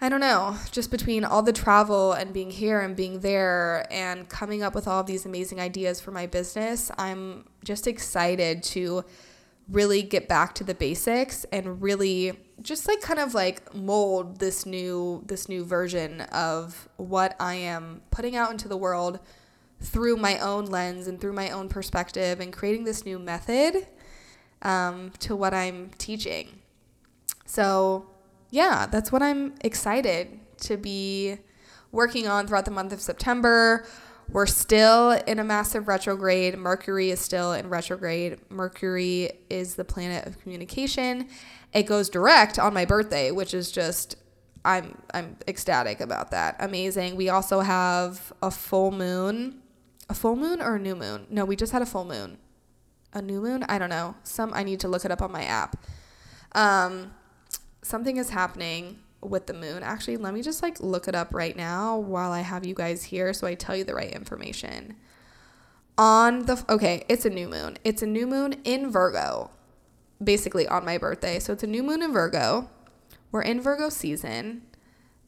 I 0.04 0.10
don't 0.10 0.20
know, 0.20 0.58
just 0.70 0.90
between 0.90 1.24
all 1.24 1.40
the 1.40 1.50
travel 1.50 2.12
and 2.12 2.30
being 2.30 2.50
here 2.50 2.78
and 2.78 2.94
being 2.94 3.20
there 3.20 3.86
and 3.90 4.28
coming 4.28 4.62
up 4.62 4.74
with 4.74 4.86
all 4.86 5.00
of 5.00 5.06
these 5.06 5.24
amazing 5.24 5.60
ideas 5.60 5.98
for 5.98 6.10
my 6.10 6.26
business, 6.26 6.90
I'm 6.98 7.46
just 7.64 7.86
excited 7.86 8.62
to 8.64 9.06
really 9.66 10.02
get 10.02 10.28
back 10.28 10.54
to 10.56 10.64
the 10.64 10.74
basics 10.74 11.44
and 11.44 11.80
really 11.80 12.38
just 12.60 12.86
like 12.86 13.00
kind 13.00 13.18
of 13.18 13.32
like 13.32 13.74
mold 13.74 14.40
this 14.40 14.66
new 14.66 15.22
this 15.24 15.48
new 15.48 15.64
version 15.64 16.20
of 16.20 16.86
what 16.98 17.34
I 17.40 17.54
am 17.54 18.02
putting 18.10 18.36
out 18.36 18.50
into 18.50 18.68
the 18.68 18.76
world 18.76 19.20
through 19.80 20.18
my 20.18 20.38
own 20.38 20.66
lens 20.66 21.06
and 21.06 21.18
through 21.18 21.32
my 21.32 21.48
own 21.48 21.70
perspective 21.70 22.40
and 22.40 22.52
creating 22.52 22.84
this 22.84 23.06
new 23.06 23.18
method 23.18 23.86
um, 24.60 25.12
to 25.20 25.34
what 25.34 25.54
I'm 25.54 25.92
teaching. 25.96 26.60
So 27.46 28.10
yeah, 28.50 28.86
that's 28.86 29.10
what 29.10 29.22
I'm 29.22 29.54
excited 29.62 30.40
to 30.58 30.76
be 30.76 31.38
working 31.92 32.26
on 32.26 32.46
throughout 32.46 32.64
the 32.64 32.70
month 32.70 32.92
of 32.92 33.00
September. 33.00 33.86
We're 34.28 34.46
still 34.46 35.12
in 35.12 35.38
a 35.38 35.44
massive 35.44 35.86
retrograde. 35.86 36.56
Mercury 36.56 37.10
is 37.10 37.20
still 37.20 37.52
in 37.52 37.68
retrograde. 37.68 38.38
Mercury 38.50 39.30
is 39.50 39.74
the 39.74 39.84
planet 39.84 40.26
of 40.26 40.40
communication. 40.40 41.28
It 41.72 41.84
goes 41.84 42.08
direct 42.08 42.58
on 42.58 42.72
my 42.72 42.84
birthday, 42.84 43.30
which 43.30 43.52
is 43.52 43.70
just 43.70 44.16
I'm 44.64 44.96
I'm 45.12 45.36
ecstatic 45.46 46.00
about 46.00 46.30
that. 46.30 46.56
Amazing. 46.58 47.16
We 47.16 47.28
also 47.28 47.60
have 47.60 48.32
a 48.42 48.50
full 48.50 48.90
moon. 48.90 49.60
A 50.08 50.14
full 50.14 50.36
moon 50.36 50.60
or 50.60 50.76
a 50.76 50.78
new 50.78 50.94
moon? 50.94 51.26
No, 51.30 51.44
we 51.44 51.56
just 51.56 51.72
had 51.72 51.82
a 51.82 51.86
full 51.86 52.04
moon. 52.04 52.38
A 53.12 53.22
new 53.22 53.40
moon? 53.40 53.64
I 53.68 53.78
don't 53.78 53.90
know. 53.90 54.16
Some 54.22 54.52
I 54.54 54.62
need 54.62 54.80
to 54.80 54.88
look 54.88 55.04
it 55.04 55.10
up 55.10 55.20
on 55.22 55.30
my 55.30 55.44
app. 55.44 55.76
Um 56.52 57.12
something 57.84 58.16
is 58.16 58.30
happening 58.30 58.98
with 59.22 59.46
the 59.46 59.54
moon. 59.54 59.82
Actually, 59.82 60.16
let 60.18 60.34
me 60.34 60.42
just 60.42 60.62
like 60.62 60.80
look 60.80 61.08
it 61.08 61.14
up 61.14 61.32
right 61.34 61.56
now 61.56 61.96
while 61.98 62.32
I 62.32 62.40
have 62.40 62.66
you 62.66 62.74
guys 62.74 63.04
here 63.04 63.32
so 63.32 63.46
I 63.46 63.54
tell 63.54 63.76
you 63.76 63.84
the 63.84 63.94
right 63.94 64.10
information. 64.12 64.96
on 65.96 66.46
the 66.46 66.64
okay, 66.68 67.04
it's 67.08 67.24
a 67.24 67.30
new 67.30 67.48
moon. 67.48 67.78
It's 67.84 68.02
a 68.02 68.06
new 68.06 68.26
moon 68.26 68.54
in 68.64 68.90
Virgo, 68.90 69.50
basically 70.22 70.66
on 70.66 70.84
my 70.84 70.98
birthday. 70.98 71.38
So 71.38 71.52
it's 71.52 71.62
a 71.62 71.68
new 71.68 71.82
moon 71.82 72.02
in 72.02 72.12
Virgo. 72.12 72.68
We're 73.30 73.42
in 73.42 73.60
Virgo 73.60 73.88
season. 73.88 74.62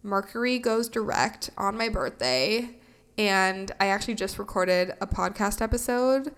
Mercury 0.03 0.59
goes 0.59 0.89
direct 0.89 1.51
on 1.59 1.77
my 1.77 1.89
birthday, 1.89 2.71
and 3.19 3.73
I 3.81 3.89
actually 3.89 4.15
just 4.15 4.39
recorded 4.39 4.93
a 5.01 5.07
podcast 5.07 5.61
episode 5.61 6.33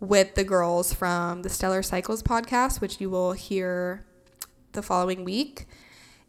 with 0.00 0.34
the 0.34 0.44
girls 0.44 0.92
from 0.92 1.42
the 1.42 1.48
Stellar 1.48 1.82
Cycles 1.82 2.22
podcast, 2.22 2.80
which 2.80 3.00
you 3.00 3.08
will 3.10 3.32
hear 3.32 4.04
the 4.74 4.82
following 4.82 5.24
week. 5.24 5.66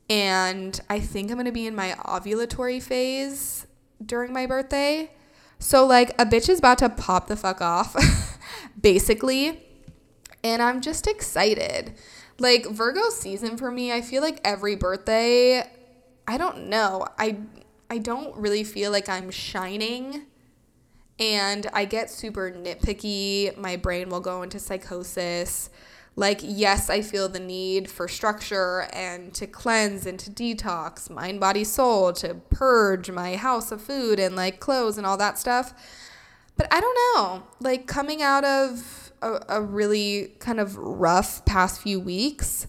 And 0.09 0.79
I 0.89 0.99
think 0.99 1.29
I'm 1.29 1.35
going 1.35 1.45
to 1.45 1.51
be 1.51 1.65
in 1.65 1.75
my 1.75 1.95
ovulatory 2.05 2.81
phase 2.81 3.67
during 4.03 4.33
my 4.33 4.45
birthday. 4.45 5.11
So, 5.59 5.85
like, 5.85 6.09
a 6.21 6.25
bitch 6.25 6.49
is 6.49 6.59
about 6.59 6.77
to 6.79 6.89
pop 6.89 7.27
the 7.27 7.35
fuck 7.35 7.61
off, 7.61 7.95
basically. 8.79 9.63
And 10.43 10.61
I'm 10.61 10.81
just 10.81 11.07
excited. 11.07 11.93
Like, 12.37 12.67
Virgo 12.67 13.09
season 13.09 13.57
for 13.57 13.71
me, 13.71 13.91
I 13.91 14.01
feel 14.01 14.21
like 14.21 14.39
every 14.43 14.75
birthday, 14.75 15.63
I 16.27 16.37
don't 16.37 16.67
know. 16.67 17.07
I 17.17 17.37
I 17.89 17.99
don't 17.99 18.35
really 18.35 18.63
feel 18.63 18.91
like 18.91 19.07
I'm 19.09 19.29
shining 19.29 20.25
and 21.19 21.67
I 21.71 21.85
get 21.85 22.09
super 22.09 22.51
nitpicky. 22.51 23.55
My 23.57 23.75
brain 23.75 24.09
will 24.09 24.19
go 24.19 24.41
into 24.41 24.59
psychosis. 24.59 25.69
Like, 26.17 26.39
yes, 26.41 26.89
I 26.89 27.01
feel 27.01 27.27
the 27.27 27.41
need 27.41 27.89
for 27.89 28.07
structure 28.07 28.87
and 28.93 29.33
to 29.33 29.45
cleanse 29.47 30.05
and 30.05 30.17
to 30.19 30.31
detox 30.31 31.09
mind, 31.09 31.41
body, 31.41 31.65
soul, 31.65 32.13
to 32.13 32.35
purge 32.49 33.11
my 33.11 33.35
house 33.35 33.71
of 33.71 33.81
food 33.81 34.19
and 34.19 34.35
like 34.35 34.61
clothes 34.61 34.97
and 34.97 35.05
all 35.05 35.17
that 35.17 35.37
stuff. 35.37 35.73
But 36.55 36.67
I 36.71 36.79
don't 36.79 36.95
know. 36.95 37.43
Like, 37.59 37.85
coming 37.85 38.21
out 38.21 38.45
of 38.45 39.11
a, 39.21 39.41
a 39.49 39.61
really 39.61 40.35
kind 40.39 40.59
of 40.59 40.77
rough 40.77 41.43
past 41.45 41.81
few 41.81 41.99
weeks, 41.99 42.67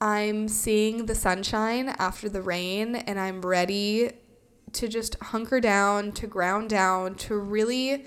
I'm 0.00 0.48
seeing 0.48 1.06
the 1.06 1.14
sunshine 1.14 1.90
after 1.98 2.28
the 2.28 2.42
rain 2.42 2.96
and 2.96 3.20
I'm 3.20 3.42
ready 3.42 4.12
to 4.72 4.88
just 4.88 5.16
hunker 5.20 5.60
down, 5.60 6.12
to 6.12 6.26
ground 6.26 6.70
down, 6.70 7.16
to 7.16 7.36
really, 7.36 8.06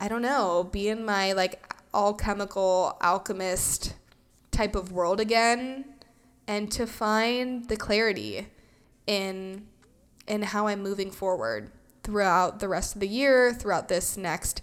I 0.00 0.08
don't 0.08 0.22
know, 0.22 0.64
be 0.64 0.88
in 0.88 1.04
my 1.04 1.32
like 1.32 1.62
alchemical 1.94 2.96
alchemist 3.00 3.94
type 4.50 4.74
of 4.74 4.92
world 4.92 5.20
again 5.20 5.84
and 6.46 6.70
to 6.72 6.86
find 6.86 7.68
the 7.68 7.76
clarity 7.76 8.46
in 9.06 9.66
in 10.26 10.42
how 10.42 10.66
I'm 10.66 10.82
moving 10.82 11.10
forward 11.10 11.72
throughout 12.02 12.60
the 12.60 12.68
rest 12.68 12.94
of 12.94 13.00
the 13.00 13.08
year, 13.08 13.52
throughout 13.52 13.88
this 13.88 14.16
next 14.16 14.62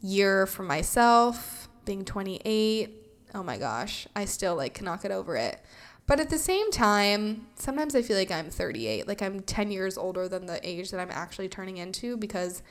year 0.00 0.46
for 0.46 0.62
myself, 0.62 1.68
being 1.84 2.04
28. 2.04 2.96
Oh 3.34 3.42
my 3.42 3.58
gosh, 3.58 4.06
I 4.14 4.24
still 4.24 4.56
like 4.56 4.74
cannot 4.74 5.02
get 5.02 5.10
over 5.10 5.36
it. 5.36 5.60
But 6.06 6.18
at 6.18 6.30
the 6.30 6.38
same 6.38 6.70
time, 6.72 7.46
sometimes 7.54 7.94
I 7.94 8.02
feel 8.02 8.16
like 8.16 8.32
I'm 8.32 8.50
38, 8.50 9.06
like 9.06 9.22
I'm 9.22 9.40
10 9.40 9.70
years 9.70 9.96
older 9.96 10.28
than 10.28 10.46
the 10.46 10.60
age 10.68 10.90
that 10.90 10.98
I'm 10.98 11.10
actually 11.10 11.48
turning 11.48 11.76
into 11.76 12.16
because 12.16 12.62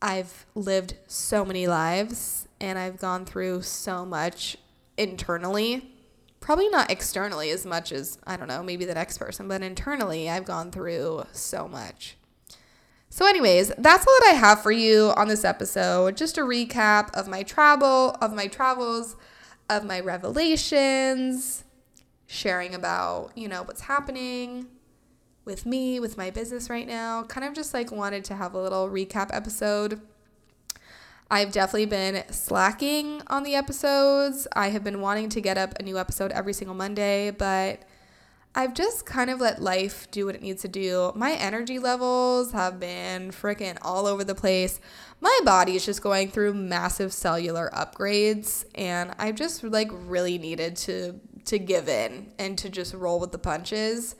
I've 0.00 0.46
lived 0.54 0.94
so 1.06 1.44
many 1.44 1.66
lives 1.66 2.48
and 2.60 2.78
I've 2.78 2.98
gone 2.98 3.24
through 3.24 3.62
so 3.62 4.04
much 4.04 4.56
internally. 4.96 5.92
Probably 6.40 6.68
not 6.68 6.90
externally 6.90 7.50
as 7.50 7.66
much 7.66 7.90
as, 7.92 8.18
I 8.26 8.36
don't 8.36 8.48
know, 8.48 8.62
maybe 8.62 8.84
the 8.84 8.94
next 8.94 9.18
person, 9.18 9.48
but 9.48 9.62
internally, 9.62 10.30
I've 10.30 10.44
gone 10.44 10.70
through 10.70 11.24
so 11.32 11.66
much. 11.66 12.16
So, 13.10 13.26
anyways, 13.26 13.72
that's 13.78 14.06
all 14.06 14.16
that 14.20 14.32
I 14.34 14.36
have 14.36 14.62
for 14.62 14.70
you 14.70 15.12
on 15.16 15.28
this 15.28 15.44
episode. 15.44 16.16
Just 16.16 16.38
a 16.38 16.42
recap 16.42 17.12
of 17.14 17.26
my 17.26 17.42
travel, 17.42 18.16
of 18.20 18.32
my 18.32 18.46
travels, 18.46 19.16
of 19.68 19.84
my 19.84 19.98
revelations 19.98 21.64
sharing 22.26 22.74
about, 22.74 23.32
you 23.34 23.48
know, 23.48 23.62
what's 23.62 23.82
happening 23.82 24.66
with 25.48 25.66
me, 25.66 25.98
with 25.98 26.16
my 26.16 26.30
business 26.30 26.70
right 26.70 26.86
now. 26.86 27.24
Kind 27.24 27.44
of 27.46 27.54
just 27.54 27.74
like 27.74 27.90
wanted 27.90 28.24
to 28.26 28.36
have 28.36 28.54
a 28.54 28.62
little 28.62 28.88
recap 28.88 29.30
episode. 29.32 30.00
I've 31.30 31.52
definitely 31.52 31.86
been 31.86 32.22
slacking 32.30 33.22
on 33.26 33.42
the 33.42 33.54
episodes. 33.54 34.46
I 34.54 34.68
have 34.68 34.84
been 34.84 35.00
wanting 35.00 35.28
to 35.30 35.40
get 35.40 35.58
up 35.58 35.78
a 35.78 35.82
new 35.82 35.98
episode 35.98 36.32
every 36.32 36.52
single 36.52 36.76
Monday, 36.76 37.30
but 37.30 37.80
I've 38.54 38.74
just 38.74 39.06
kind 39.06 39.30
of 39.30 39.40
let 39.40 39.62
life 39.62 40.10
do 40.10 40.26
what 40.26 40.34
it 40.34 40.42
needs 40.42 40.62
to 40.62 40.68
do. 40.68 41.12
My 41.14 41.32
energy 41.32 41.78
levels 41.78 42.52
have 42.52 42.80
been 42.80 43.30
freaking 43.30 43.78
all 43.82 44.06
over 44.06 44.24
the 44.24 44.34
place. 44.34 44.80
My 45.20 45.38
body 45.44 45.76
is 45.76 45.84
just 45.84 46.02
going 46.02 46.28
through 46.30 46.54
massive 46.54 47.12
cellular 47.12 47.70
upgrades, 47.74 48.64
and 48.74 49.14
I've 49.18 49.36
just 49.36 49.62
like 49.64 49.90
really 49.92 50.38
needed 50.38 50.76
to 50.76 51.20
to 51.44 51.58
give 51.58 51.88
in 51.88 52.32
and 52.38 52.58
to 52.58 52.68
just 52.68 52.92
roll 52.94 53.20
with 53.20 53.32
the 53.32 53.38
punches. 53.38 54.14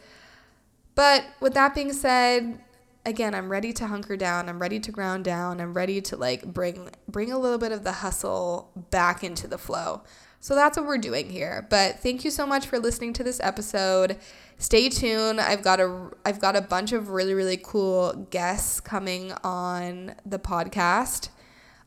But 0.98 1.26
with 1.38 1.54
that 1.54 1.76
being 1.76 1.92
said, 1.92 2.58
again, 3.06 3.32
I'm 3.32 3.52
ready 3.52 3.72
to 3.74 3.86
hunker 3.86 4.16
down. 4.16 4.48
I'm 4.48 4.60
ready 4.60 4.80
to 4.80 4.90
ground 4.90 5.24
down. 5.24 5.60
I'm 5.60 5.72
ready 5.72 6.00
to 6.00 6.16
like 6.16 6.52
bring 6.52 6.90
bring 7.06 7.30
a 7.30 7.38
little 7.38 7.56
bit 7.58 7.70
of 7.70 7.84
the 7.84 7.92
hustle 7.92 8.72
back 8.90 9.22
into 9.22 9.46
the 9.46 9.58
flow. 9.58 10.02
So 10.40 10.56
that's 10.56 10.76
what 10.76 10.88
we're 10.88 10.98
doing 10.98 11.30
here. 11.30 11.68
But 11.70 12.00
thank 12.00 12.24
you 12.24 12.32
so 12.32 12.44
much 12.44 12.66
for 12.66 12.80
listening 12.80 13.12
to 13.12 13.22
this 13.22 13.38
episode. 13.38 14.18
Stay 14.56 14.88
tuned. 14.88 15.40
I've 15.40 15.62
got 15.62 15.78
a 15.78 16.10
I've 16.24 16.40
got 16.40 16.56
a 16.56 16.60
bunch 16.60 16.90
of 16.90 17.10
really 17.10 17.32
really 17.32 17.60
cool 17.62 18.26
guests 18.30 18.80
coming 18.80 19.30
on 19.44 20.16
the 20.26 20.40
podcast 20.40 21.28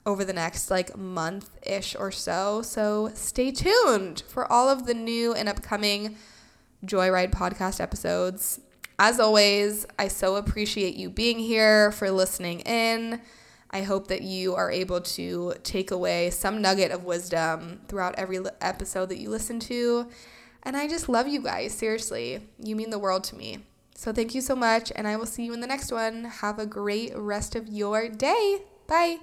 over 0.05 0.23
the 0.23 0.31
next 0.31 0.71
like 0.71 0.95
month 0.95 1.49
ish 1.67 1.97
or 1.97 2.11
so. 2.11 2.61
So 2.61 3.11
stay 3.13 3.51
tuned 3.51 4.23
for 4.29 4.49
all 4.49 4.69
of 4.69 4.85
the 4.85 4.93
new 4.93 5.33
and 5.33 5.49
upcoming 5.49 6.15
Joy 6.85 7.09
Ride 7.09 7.33
podcast 7.33 7.81
episodes. 7.81 8.61
As 9.03 9.19
always, 9.19 9.87
I 9.97 10.09
so 10.09 10.35
appreciate 10.35 10.93
you 10.93 11.09
being 11.09 11.39
here 11.39 11.91
for 11.91 12.11
listening 12.11 12.59
in. 12.59 13.19
I 13.71 13.81
hope 13.81 14.09
that 14.09 14.21
you 14.21 14.53
are 14.53 14.69
able 14.69 15.01
to 15.01 15.55
take 15.63 15.89
away 15.89 16.29
some 16.29 16.61
nugget 16.61 16.91
of 16.91 17.03
wisdom 17.03 17.81
throughout 17.87 18.13
every 18.19 18.37
episode 18.61 19.09
that 19.09 19.17
you 19.17 19.31
listen 19.31 19.59
to. 19.61 20.07
And 20.61 20.77
I 20.77 20.87
just 20.87 21.09
love 21.09 21.27
you 21.27 21.41
guys. 21.41 21.73
Seriously, 21.73 22.47
you 22.63 22.75
mean 22.75 22.91
the 22.91 22.99
world 22.99 23.23
to 23.23 23.35
me. 23.35 23.65
So 23.95 24.13
thank 24.13 24.35
you 24.35 24.41
so 24.41 24.55
much, 24.55 24.91
and 24.95 25.07
I 25.07 25.15
will 25.15 25.25
see 25.25 25.45
you 25.45 25.53
in 25.53 25.61
the 25.61 25.67
next 25.67 25.91
one. 25.91 26.25
Have 26.25 26.59
a 26.59 26.67
great 26.67 27.17
rest 27.17 27.55
of 27.55 27.67
your 27.67 28.07
day. 28.07 28.59
Bye. 28.85 29.17